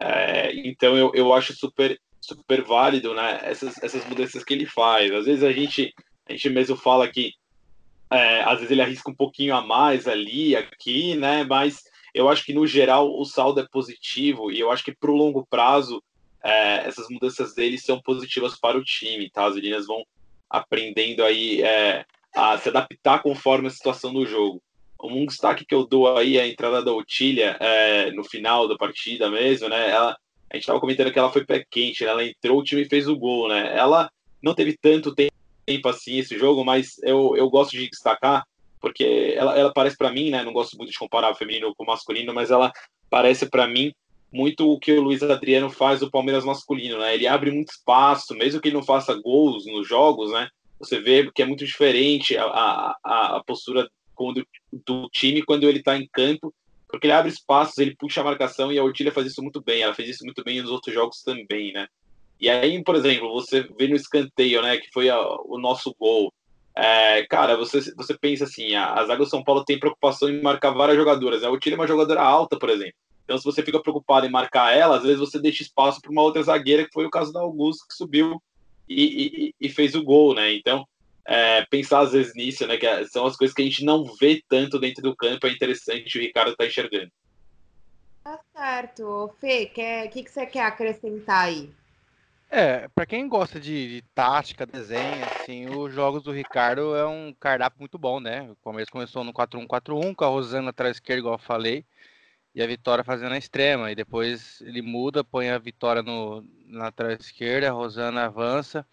É, 0.00 0.50
então 0.66 0.96
eu, 0.96 1.12
eu 1.14 1.34
acho 1.34 1.54
super 1.54 2.00
super 2.18 2.62
válido, 2.62 3.12
né? 3.12 3.38
Essas, 3.42 3.76
essas 3.82 4.02
mudanças 4.08 4.42
que 4.42 4.54
ele 4.54 4.64
faz. 4.64 5.12
Às 5.12 5.26
vezes 5.26 5.44
a 5.44 5.52
gente 5.52 5.92
a 6.26 6.32
gente 6.32 6.48
mesmo 6.48 6.74
fala 6.74 7.06
que 7.06 7.32
é, 8.10 8.40
às 8.44 8.54
vezes 8.54 8.70
ele 8.70 8.80
arrisca 8.80 9.10
um 9.10 9.14
pouquinho 9.14 9.54
a 9.54 9.60
mais 9.60 10.08
ali, 10.08 10.56
aqui, 10.56 11.14
né? 11.16 11.44
Mas 11.44 11.82
eu 12.14 12.30
acho 12.30 12.46
que 12.46 12.54
no 12.54 12.66
geral 12.66 13.12
o 13.14 13.26
saldo 13.26 13.60
é 13.60 13.66
positivo 13.70 14.50
e 14.50 14.58
eu 14.58 14.70
acho 14.70 14.82
que 14.82 14.94
para 14.94 15.10
o 15.10 15.16
longo 15.16 15.46
prazo 15.46 16.02
é, 16.44 16.86
essas 16.86 17.08
mudanças 17.08 17.54
dele 17.54 17.78
são 17.78 18.00
positivas 18.00 18.58
para 18.58 18.76
o 18.76 18.84
time, 18.84 19.30
tá? 19.30 19.46
As 19.46 19.54
meninas 19.54 19.86
vão 19.86 20.04
aprendendo 20.48 21.24
aí 21.24 21.62
é, 21.62 22.04
a 22.34 22.58
se 22.58 22.68
adaptar 22.68 23.22
conforme 23.22 23.68
a 23.68 23.70
situação 23.70 24.12
do 24.12 24.26
jogo. 24.26 24.62
Um 25.02 25.26
destaque 25.26 25.64
que 25.64 25.74
eu 25.74 25.86
dou 25.86 26.16
aí 26.16 26.36
é 26.36 26.42
a 26.42 26.48
entrada 26.48 26.82
da 26.82 26.92
Otília 26.92 27.56
é, 27.60 28.10
no 28.12 28.24
final 28.24 28.68
da 28.68 28.76
partida 28.76 29.30
mesmo, 29.30 29.68
né? 29.68 29.90
Ela, 29.90 30.16
a 30.50 30.56
gente 30.56 30.62
estava 30.62 30.80
comentando 30.80 31.12
que 31.12 31.18
ela 31.18 31.32
foi 31.32 31.44
pé 31.44 31.64
quente, 31.70 32.04
né? 32.04 32.10
ela 32.10 32.24
entrou, 32.24 32.60
o 32.60 32.64
time 32.64 32.84
fez 32.84 33.08
o 33.08 33.16
gol, 33.16 33.48
né? 33.48 33.76
Ela 33.76 34.10
não 34.42 34.54
teve 34.54 34.76
tanto 34.76 35.14
tempo 35.14 35.88
assim 35.88 36.18
esse 36.18 36.38
jogo, 36.38 36.64
mas 36.64 36.98
eu, 37.02 37.34
eu 37.36 37.48
gosto 37.48 37.72
de 37.72 37.88
destacar 37.88 38.44
porque 38.80 39.34
ela, 39.34 39.58
ela 39.58 39.72
parece 39.72 39.96
para 39.96 40.12
mim, 40.12 40.30
né? 40.30 40.42
Não 40.42 40.52
gosto 40.52 40.76
muito 40.76 40.92
de 40.92 40.98
comparar 40.98 41.30
o 41.30 41.34
feminino 41.34 41.74
com 41.74 41.84
o 41.84 41.86
masculino, 41.86 42.34
mas 42.34 42.50
ela 42.50 42.70
parece 43.08 43.48
para 43.48 43.66
mim 43.66 43.94
muito 44.34 44.68
o 44.68 44.78
que 44.78 44.92
o 44.92 45.00
Luiz 45.00 45.22
Adriano 45.22 45.70
faz 45.70 46.00
do 46.00 46.10
Palmeiras 46.10 46.44
masculino, 46.44 46.98
né? 46.98 47.14
Ele 47.14 47.26
abre 47.26 47.52
muito 47.52 47.70
espaço, 47.70 48.34
mesmo 48.34 48.60
que 48.60 48.68
ele 48.68 48.76
não 48.76 48.82
faça 48.82 49.14
gols 49.14 49.64
nos 49.64 49.86
jogos, 49.86 50.32
né? 50.32 50.48
Você 50.80 50.98
vê 50.98 51.30
que 51.32 51.40
é 51.40 51.46
muito 51.46 51.64
diferente 51.64 52.36
a, 52.36 52.44
a, 52.44 53.36
a 53.36 53.44
postura 53.46 53.88
do, 54.18 54.46
do 54.72 55.08
time 55.10 55.42
quando 55.44 55.68
ele 55.68 55.78
está 55.78 55.96
em 55.96 56.08
campo, 56.12 56.52
porque 56.88 57.06
ele 57.06 57.14
abre 57.14 57.30
espaços, 57.30 57.78
ele 57.78 57.96
puxa 57.96 58.20
a 58.20 58.24
marcação 58.24 58.72
e 58.72 58.78
a 58.78 58.84
Ortilha 58.84 59.12
faz 59.12 59.28
isso 59.28 59.40
muito 59.40 59.62
bem. 59.62 59.82
Ela 59.82 59.94
fez 59.94 60.08
isso 60.08 60.24
muito 60.24 60.42
bem 60.42 60.60
nos 60.60 60.70
outros 60.70 60.92
jogos 60.92 61.22
também, 61.22 61.72
né? 61.72 61.86
E 62.40 62.50
aí, 62.50 62.82
por 62.82 62.96
exemplo, 62.96 63.32
você 63.32 63.62
vê 63.78 63.86
no 63.86 63.94
escanteio, 63.94 64.60
né, 64.60 64.76
que 64.76 64.88
foi 64.92 65.08
a, 65.08 65.18
o 65.44 65.58
nosso 65.58 65.94
gol. 65.98 66.32
É, 66.76 67.24
cara, 67.26 67.56
você, 67.56 67.80
você 67.94 68.18
pensa 68.18 68.44
assim, 68.44 68.74
a, 68.74 68.94
a 68.94 69.06
zaga 69.06 69.24
do 69.24 69.30
São 69.30 69.44
Paulo 69.44 69.64
tem 69.64 69.78
preocupação 69.78 70.28
em 70.28 70.42
marcar 70.42 70.72
várias 70.72 70.96
jogadoras. 70.96 71.44
A 71.44 71.50
Ortilha 71.50 71.74
é 71.74 71.78
uma 71.78 71.86
jogadora 71.86 72.20
alta, 72.20 72.58
por 72.58 72.68
exemplo. 72.68 72.96
Então, 73.24 73.38
se 73.38 73.44
você 73.44 73.62
fica 73.62 73.80
preocupado 73.80 74.26
em 74.26 74.30
marcar 74.30 74.76
ela, 74.76 74.96
às 74.96 75.02
vezes 75.02 75.18
você 75.18 75.40
deixa 75.40 75.62
espaço 75.62 76.00
para 76.00 76.10
uma 76.10 76.22
outra 76.22 76.42
zagueira, 76.42 76.84
que 76.84 76.92
foi 76.92 77.06
o 77.06 77.10
caso 77.10 77.32
da 77.32 77.40
Augusto, 77.40 77.86
que 77.88 77.94
subiu 77.94 78.40
e, 78.88 79.48
e, 79.48 79.54
e 79.58 79.68
fez 79.70 79.94
o 79.94 80.04
gol, 80.04 80.34
né? 80.34 80.52
Então, 80.52 80.86
é, 81.26 81.64
pensar 81.64 82.00
às 82.00 82.12
vezes 82.12 82.34
nisso, 82.34 82.66
né? 82.66 82.76
Que 82.76 82.86
é, 82.86 83.06
são 83.06 83.24
as 83.24 83.36
coisas 83.36 83.54
que 83.54 83.62
a 83.62 83.64
gente 83.64 83.82
não 83.82 84.04
vê 84.04 84.42
tanto 84.46 84.78
dentro 84.78 85.02
do 85.02 85.16
campo, 85.16 85.46
é 85.46 85.50
interessante 85.50 86.18
o 86.18 86.20
Ricardo 86.20 86.54
tá 86.54 86.66
enxergando. 86.66 87.10
Tá 88.22 88.38
certo. 88.54 89.34
Fê, 89.40 89.70
o 90.06 90.10
que, 90.10 90.22
que 90.22 90.30
você 90.30 90.44
quer 90.44 90.66
acrescentar 90.66 91.46
aí? 91.46 91.70
É, 92.50 92.88
para 92.94 93.06
quem 93.06 93.26
gosta 93.26 93.58
de, 93.58 93.96
de, 93.96 94.02
tática, 94.14 94.66
desenho, 94.66 95.24
assim, 95.24 95.66
os 95.66 95.92
jogos 95.92 96.22
do 96.22 96.30
Ricardo 96.30 96.94
é 96.94 97.04
um 97.06 97.34
cardápio 97.40 97.80
muito 97.80 97.98
bom, 97.98 98.20
né? 98.20 98.48
O 98.50 98.56
começo 98.56 98.92
começou 98.92 99.24
no 99.24 99.32
4-1-4-1, 99.32 100.14
com 100.14 100.24
a 100.24 100.28
Rosana 100.28 100.70
atrás 100.70 100.96
esquerda, 100.96 101.20
igual 101.20 101.34
eu 101.34 101.38
falei 101.38 101.84
e 102.54 102.62
a 102.62 102.66
Vitória 102.66 103.02
fazendo 103.02 103.32
a 103.32 103.38
extrema. 103.38 103.90
E 103.90 103.94
depois 103.94 104.60
ele 104.60 104.80
muda, 104.80 105.24
põe 105.24 105.50
a 105.50 105.58
Vitória 105.58 106.02
no, 106.02 106.42
na 106.66 106.84
lateral 106.84 107.12
esquerda, 107.12 107.68
a 107.68 107.72
Rosana 107.72 108.26
avança. 108.26 108.86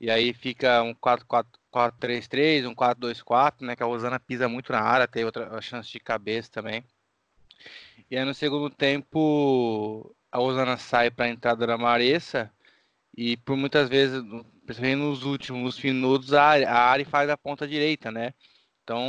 E 0.00 0.10
aí 0.10 0.32
fica 0.32 0.82
um 0.82 0.94
4-4-3-3, 0.94 2.66
um 2.68 2.74
4-2-4, 2.74 3.60
né? 3.60 3.76
Que 3.76 3.82
a 3.82 3.86
Rosana 3.86 4.18
pisa 4.18 4.48
muito 4.48 4.72
na 4.72 4.80
área, 4.80 5.06
tem 5.06 5.24
outra 5.24 5.60
chance 5.60 5.90
de 5.90 6.00
cabeça 6.00 6.50
também. 6.50 6.84
E 8.10 8.16
aí 8.16 8.24
no 8.24 8.34
segundo 8.34 8.70
tempo 8.70 10.14
a 10.30 10.38
Rosana 10.38 10.76
sai 10.76 11.10
para 11.10 11.26
a 11.26 11.28
entrada 11.28 11.66
da 11.66 11.78
Maressa 11.78 12.50
e 13.16 13.36
por 13.36 13.56
muitas 13.56 13.88
vezes, 13.88 14.22
principalmente 14.64 14.96
nos 14.96 15.24
últimos 15.24 15.80
minutos, 15.80 16.32
a, 16.32 16.52
a 16.54 16.90
Ari 16.90 17.04
faz 17.04 17.28
a 17.28 17.36
ponta 17.36 17.68
direita, 17.68 18.10
né? 18.10 18.32
Então 18.82 19.04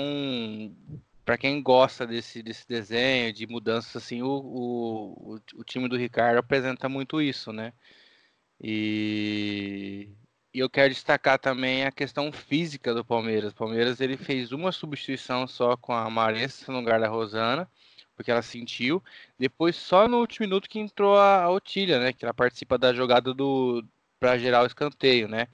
para 1.25 1.37
quem 1.37 1.61
gosta 1.61 2.05
desse, 2.05 2.43
desse 2.43 2.67
desenho, 2.67 3.33
de 3.33 3.47
mudanças 3.47 3.95
assim, 3.95 4.21
o, 4.21 4.27
o, 4.27 5.39
o, 5.55 5.63
time 5.63 5.87
do 5.87 5.97
Ricardo 5.97 6.37
apresenta 6.37 6.89
muito 6.89 7.21
isso, 7.21 7.53
né? 7.53 7.73
E, 8.61 10.09
e 10.53 10.59
eu 10.59 10.69
quero 10.69 10.93
destacar 10.93 11.39
também 11.39 11.85
a 11.85 11.91
questão 11.91 12.31
física 12.31 12.93
do 12.93 13.05
Palmeiras. 13.05 13.53
O 13.53 13.55
Palmeiras 13.55 14.01
ele 14.01 14.17
fez 14.17 14.51
uma 14.51 14.71
substituição 14.71 15.47
só 15.47 15.77
com 15.77 15.93
a 15.93 16.09
Maressa 16.09 16.71
no 16.71 16.79
lugar 16.79 16.99
da 16.99 17.07
Rosana, 17.07 17.69
porque 18.15 18.31
ela 18.31 18.41
sentiu. 18.41 19.03
Depois, 19.37 19.75
só 19.75 20.07
no 20.07 20.19
último 20.19 20.45
minuto 20.47 20.69
que 20.69 20.79
entrou 20.79 21.17
a, 21.17 21.43
a 21.43 21.49
Otília, 21.51 21.99
né? 21.99 22.13
Que 22.13 22.25
ela 22.25 22.33
participa 22.33 22.77
da 22.77 22.93
jogada 22.93 23.33
do 23.33 23.83
para 24.19 24.37
gerar 24.37 24.63
o 24.63 24.65
escanteio, 24.65 25.27
né? 25.27 25.47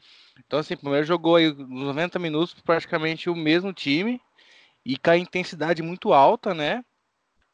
Então, 0.45 0.59
assim, 0.59 0.75
o 0.75 0.77
Palmeiras 0.77 1.07
jogou 1.07 1.35
aí 1.37 1.51
nos 1.51 1.87
90 1.87 2.19
minutos 2.19 2.55
praticamente 2.61 3.29
o 3.29 3.35
mesmo 3.35 3.73
time, 3.73 4.21
e 4.89 4.97
com 4.97 5.11
a 5.11 5.17
intensidade 5.17 5.83
muito 5.83 6.13
alta, 6.13 6.51
né? 6.55 6.83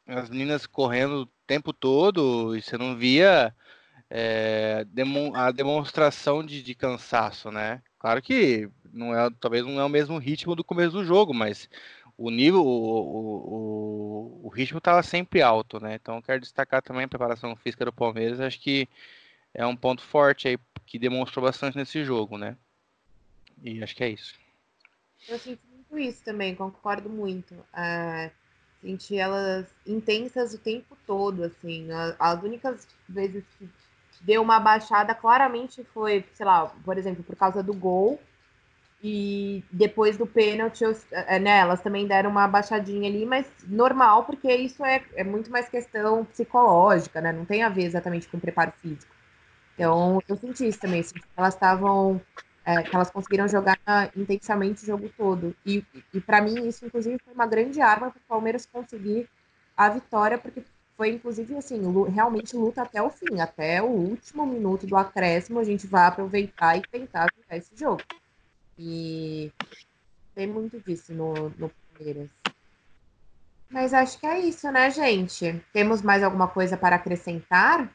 As 0.06 0.30
meninas 0.30 0.66
correndo 0.66 1.22
o 1.22 1.28
tempo 1.46 1.70
todo 1.70 2.56
e 2.56 2.62
você 2.62 2.78
não 2.78 2.96
via 2.96 3.54
é, 4.08 4.86
a 5.34 5.50
demonstração 5.52 6.42
de, 6.42 6.62
de, 6.62 6.74
cansaço, 6.74 7.50
né? 7.50 7.82
Claro 7.98 8.22
que 8.22 8.70
não 8.90 9.14
é, 9.14 9.28
talvez 9.38 9.66
não 9.66 9.78
é 9.78 9.84
o 9.84 9.88
mesmo 9.88 10.16
ritmo 10.16 10.56
do 10.56 10.64
começo 10.64 10.92
do 10.92 11.04
jogo, 11.04 11.34
mas 11.34 11.68
o 12.16 12.30
nível, 12.30 12.64
o, 12.64 14.40
o, 14.40 14.40
o 14.44 14.48
ritmo 14.48 14.78
estava 14.78 15.02
sempre 15.02 15.42
alto, 15.42 15.78
né? 15.78 15.96
Então 15.96 16.22
quero 16.22 16.40
destacar 16.40 16.80
também 16.80 17.04
a 17.04 17.08
preparação 17.08 17.54
física 17.54 17.84
do 17.84 17.92
Palmeiras, 17.92 18.40
acho 18.40 18.58
que 18.58 18.88
é 19.52 19.66
um 19.66 19.76
ponto 19.76 20.00
forte 20.00 20.48
aí 20.48 20.58
que 20.86 20.98
demonstrou 20.98 21.44
bastante 21.44 21.76
nesse 21.76 22.02
jogo, 22.02 22.38
né? 22.38 22.56
E 23.62 23.82
acho 23.82 23.94
que 23.94 24.04
é 24.04 24.08
isso. 24.08 24.34
Eu 25.28 25.38
muito 25.44 25.65
isso 25.98 26.22
também, 26.24 26.54
concordo 26.54 27.08
muito. 27.08 27.54
Senti 28.80 29.16
elas 29.16 29.66
intensas 29.86 30.54
o 30.54 30.58
tempo 30.58 30.96
todo, 31.06 31.44
assim. 31.44 31.88
As 32.18 32.42
únicas 32.42 32.86
vezes 33.08 33.44
que 33.58 33.68
deu 34.20 34.42
uma 34.42 34.60
baixada 34.60 35.14
claramente 35.14 35.84
foi, 35.92 36.24
sei 36.34 36.46
lá, 36.46 36.66
por 36.84 36.96
exemplo, 36.96 37.24
por 37.24 37.36
causa 37.36 37.62
do 37.62 37.74
gol. 37.74 38.20
E 39.02 39.62
depois 39.70 40.16
do 40.16 40.26
pênalti, 40.26 40.82
é, 41.12 41.38
né, 41.38 41.58
elas 41.58 41.82
também 41.82 42.06
deram 42.06 42.30
uma 42.30 42.48
baixadinha 42.48 43.08
ali, 43.08 43.26
mas 43.26 43.46
normal, 43.66 44.24
porque 44.24 44.52
isso 44.52 44.84
é, 44.84 45.04
é 45.14 45.22
muito 45.22 45.50
mais 45.50 45.68
questão 45.68 46.24
psicológica, 46.24 47.20
né? 47.20 47.30
Não 47.30 47.44
tem 47.44 47.62
a 47.62 47.68
ver 47.68 47.84
exatamente 47.84 48.26
com 48.26 48.40
preparo 48.40 48.72
físico. 48.80 49.14
Então, 49.74 50.20
eu 50.26 50.36
senti 50.36 50.66
isso 50.66 50.80
também. 50.80 51.02
Que 51.02 51.20
elas 51.36 51.54
estavam 51.54 52.20
é, 52.66 52.82
que 52.82 52.94
elas 52.94 53.12
conseguiram 53.12 53.46
jogar 53.46 53.78
intensamente 54.16 54.82
o 54.82 54.86
jogo 54.86 55.08
todo. 55.16 55.54
E, 55.64 55.84
e 56.12 56.20
para 56.20 56.42
mim, 56.42 56.66
isso, 56.66 56.84
inclusive, 56.84 57.16
foi 57.24 57.32
uma 57.32 57.46
grande 57.46 57.80
arma 57.80 58.10
para 58.10 58.18
o 58.18 58.28
Palmeiras 58.28 58.66
conseguir 58.66 59.28
a 59.76 59.88
vitória, 59.88 60.36
porque 60.36 60.64
foi, 60.96 61.10
inclusive, 61.10 61.56
assim, 61.56 61.80
realmente 62.08 62.56
luta 62.56 62.82
até 62.82 63.00
o 63.00 63.08
fim, 63.08 63.38
até 63.38 63.80
o 63.80 63.86
último 63.86 64.44
minuto 64.44 64.84
do 64.84 64.96
acréscimo, 64.96 65.60
a 65.60 65.64
gente 65.64 65.86
vai 65.86 66.06
aproveitar 66.06 66.76
e 66.76 66.82
tentar 66.82 67.28
jogar 67.36 67.56
esse 67.56 67.76
jogo. 67.76 68.02
E 68.76 69.52
tem 70.34 70.48
muito 70.48 70.80
disso 70.80 71.14
no, 71.14 71.34
no 71.50 71.70
Palmeiras. 71.94 72.28
Mas 73.70 73.94
acho 73.94 74.18
que 74.18 74.26
é 74.26 74.40
isso, 74.40 74.70
né, 74.72 74.90
gente? 74.90 75.62
Temos 75.72 76.02
mais 76.02 76.22
alguma 76.22 76.48
coisa 76.48 76.76
para 76.76 76.96
acrescentar? 76.96 77.88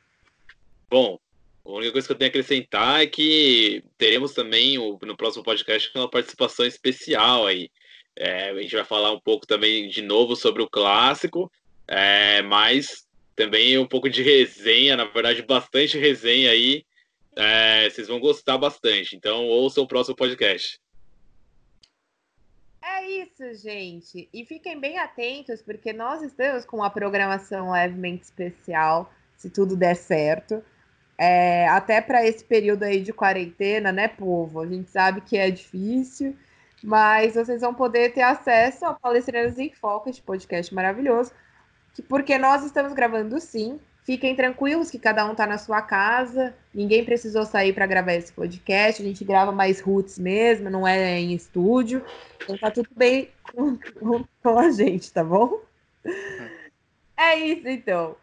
Bom, 0.89 1.19
a 1.63 1.71
única 1.71 1.91
coisa 1.91 2.08
que 2.08 2.13
eu 2.13 2.17
tenho 2.17 2.30
a 2.30 2.32
acrescentar 2.32 3.02
é 3.02 3.08
que 3.08 3.84
teremos 3.97 4.34
também 4.34 4.78
no 4.78 5.15
próximo 5.15 5.43
podcast 5.43 5.91
uma 5.95 6.10
participação 6.10 6.65
especial 6.65 7.45
aí. 7.45 7.69
É, 8.15 8.50
a 8.50 8.62
gente 8.62 8.76
vai 8.76 8.84
falar 8.84 9.12
um 9.12 9.19
pouco 9.19 9.45
também 9.47 9.88
de 9.88 10.02
novo 10.02 10.36
sobre 10.36 10.62
o 10.62 10.69
clássico, 10.69 11.52
é, 11.88 12.41
mas 12.41 13.06
também 13.36 13.78
um 13.78 13.88
pouco 13.88 14.10
de 14.10 14.21
resenha, 14.21 14.95
na 14.95 15.06
verdade, 15.06 15.41
bastante 15.41 15.97
resenha 15.97 16.52
aí. 16.52 16.84
É, 17.36 17.89
vocês 17.89 18.08
vão 18.08 18.19
gostar 18.19 18.58
bastante. 18.58 19.15
Então, 19.15 19.45
ouçam 19.47 19.84
o 19.84 19.88
próximo 19.88 20.15
podcast. 20.15 20.80
É 22.84 23.08
isso, 23.08 23.54
gente. 23.63 24.28
E 24.34 24.45
fiquem 24.45 24.80
bem 24.80 24.97
atentos, 24.97 25.62
porque 25.62 25.93
nós 25.93 26.21
estamos 26.21 26.65
com 26.65 26.78
uma 26.78 26.89
programação 26.89 27.71
levemente 27.71 28.24
especial, 28.24 29.13
se 29.38 29.50
tudo 29.50 29.78
der 29.78 29.95
certo. 29.95 30.63
É, 31.23 31.67
até 31.67 32.01
para 32.01 32.25
esse 32.25 32.43
período 32.43 32.81
aí 32.81 32.99
de 32.99 33.13
quarentena, 33.13 33.91
né, 33.91 34.07
povo? 34.07 34.60
A 34.60 34.65
gente 34.65 34.89
sabe 34.89 35.21
que 35.21 35.38
é 35.38 35.51
difícil, 35.51 36.36
mas 36.84 37.36
vocês 37.36 37.62
vão 37.62 37.75
poder 37.75 38.12
ter 38.12 38.23
acesso 38.23 38.84
ao 38.84 38.95
Palestrinas 38.95 39.60
em 39.60 39.71
Foco, 39.71 40.10
este 40.10 40.23
podcast 40.23 40.73
maravilhoso, 40.73 41.31
que, 41.93 42.01
porque 42.01 42.39
nós 42.39 42.65
estamos 42.65 42.91
gravando 42.93 43.39
sim. 43.39 43.79
Fiquem 44.03 44.36
tranquilos 44.36 44.89
que 44.89 44.97
cada 44.97 45.23
um 45.27 45.34
está 45.34 45.45
na 45.45 45.60
sua 45.60 45.79
casa, 45.84 46.55
ninguém 46.73 47.05
precisou 47.05 47.45
sair 47.45 47.71
para 47.71 47.86
gravar 47.86 48.13
esse 48.13 48.34
podcast, 48.34 48.99
a 48.99 49.05
gente 49.05 49.23
grava 49.23 49.51
mais 49.51 49.79
roots 49.79 50.17
mesmo, 50.17 50.71
não 50.71 50.88
é 50.88 51.19
em 51.19 51.34
estúdio, 51.36 52.03
então 52.43 52.57
tá 52.57 52.71
tudo 52.71 52.89
bem 52.95 53.29
com, 53.53 53.77
com 54.41 54.57
a 54.57 54.71
gente, 54.71 55.13
tá 55.13 55.23
bom? 55.23 55.62
É 57.15 57.38
isso 57.38 57.67
então. 57.67 58.15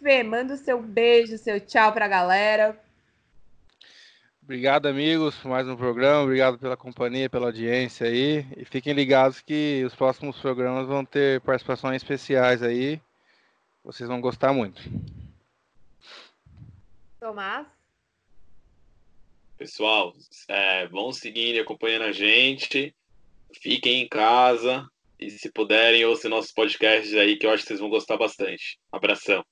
Fê, 0.00 0.22
manda 0.22 0.54
o 0.54 0.58
seu 0.58 0.82
beijo, 0.82 1.38
seu 1.38 1.60
tchau 1.60 1.92
pra 1.92 2.08
galera. 2.08 2.78
Obrigado, 4.42 4.86
amigos, 4.86 5.36
por 5.36 5.48
mais 5.48 5.66
um 5.66 5.76
programa. 5.76 6.22
Obrigado 6.22 6.58
pela 6.58 6.76
companhia, 6.76 7.30
pela 7.30 7.46
audiência 7.46 8.06
aí. 8.06 8.44
E 8.56 8.64
fiquem 8.64 8.92
ligados 8.92 9.40
que 9.40 9.82
os 9.86 9.94
próximos 9.94 10.38
programas 10.38 10.86
vão 10.86 11.04
ter 11.04 11.40
participações 11.40 11.96
especiais 11.96 12.62
aí. 12.62 13.00
Vocês 13.82 14.08
vão 14.08 14.20
gostar 14.20 14.52
muito. 14.52 14.82
Tomás? 17.18 17.66
Pessoal, 19.56 20.12
é, 20.48 20.86
vão 20.88 21.12
seguindo 21.12 21.56
e 21.56 21.60
acompanhando 21.60 22.02
a 22.02 22.12
gente. 22.12 22.94
Fiquem 23.62 24.02
em 24.02 24.08
casa. 24.08 24.86
E 25.18 25.30
se 25.30 25.50
puderem, 25.50 26.04
ouçam 26.04 26.30
nossos 26.30 26.52
podcasts 26.52 27.14
aí, 27.14 27.36
que 27.36 27.46
eu 27.46 27.50
acho 27.50 27.62
que 27.62 27.68
vocês 27.68 27.80
vão 27.80 27.88
gostar 27.88 28.18
bastante. 28.18 28.78
Abração. 28.92 29.42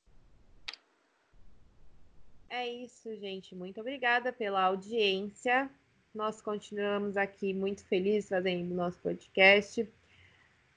É 2.54 2.68
isso, 2.68 3.16
gente. 3.16 3.54
Muito 3.54 3.80
obrigada 3.80 4.30
pela 4.30 4.62
audiência. 4.64 5.70
Nós 6.14 6.42
continuamos 6.42 7.16
aqui 7.16 7.54
muito 7.54 7.82
felizes 7.86 8.28
fazendo 8.28 8.74
nosso 8.74 8.98
podcast. 8.98 9.88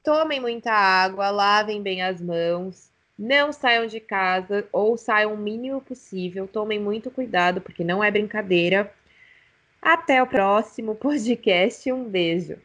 Tomem 0.01 0.39
muita 0.39 0.71
água, 0.71 1.29
lavem 1.29 1.81
bem 1.81 2.01
as 2.01 2.21
mãos. 2.21 2.89
Não 3.19 3.51
saiam 3.51 3.87
de 3.87 3.99
casa 3.99 4.65
ou 4.71 4.97
saiam 4.97 5.33
o 5.33 5.37
mínimo 5.37 5.81
possível. 5.81 6.47
Tomem 6.47 6.79
muito 6.79 7.11
cuidado, 7.11 7.59
porque 7.59 7.83
não 7.83 8.01
é 8.01 8.09
brincadeira. 8.09 8.89
Até 9.81 10.23
o 10.23 10.27
próximo 10.27 10.95
podcast. 10.95 11.91
Um 11.91 12.05
beijo. 12.05 12.57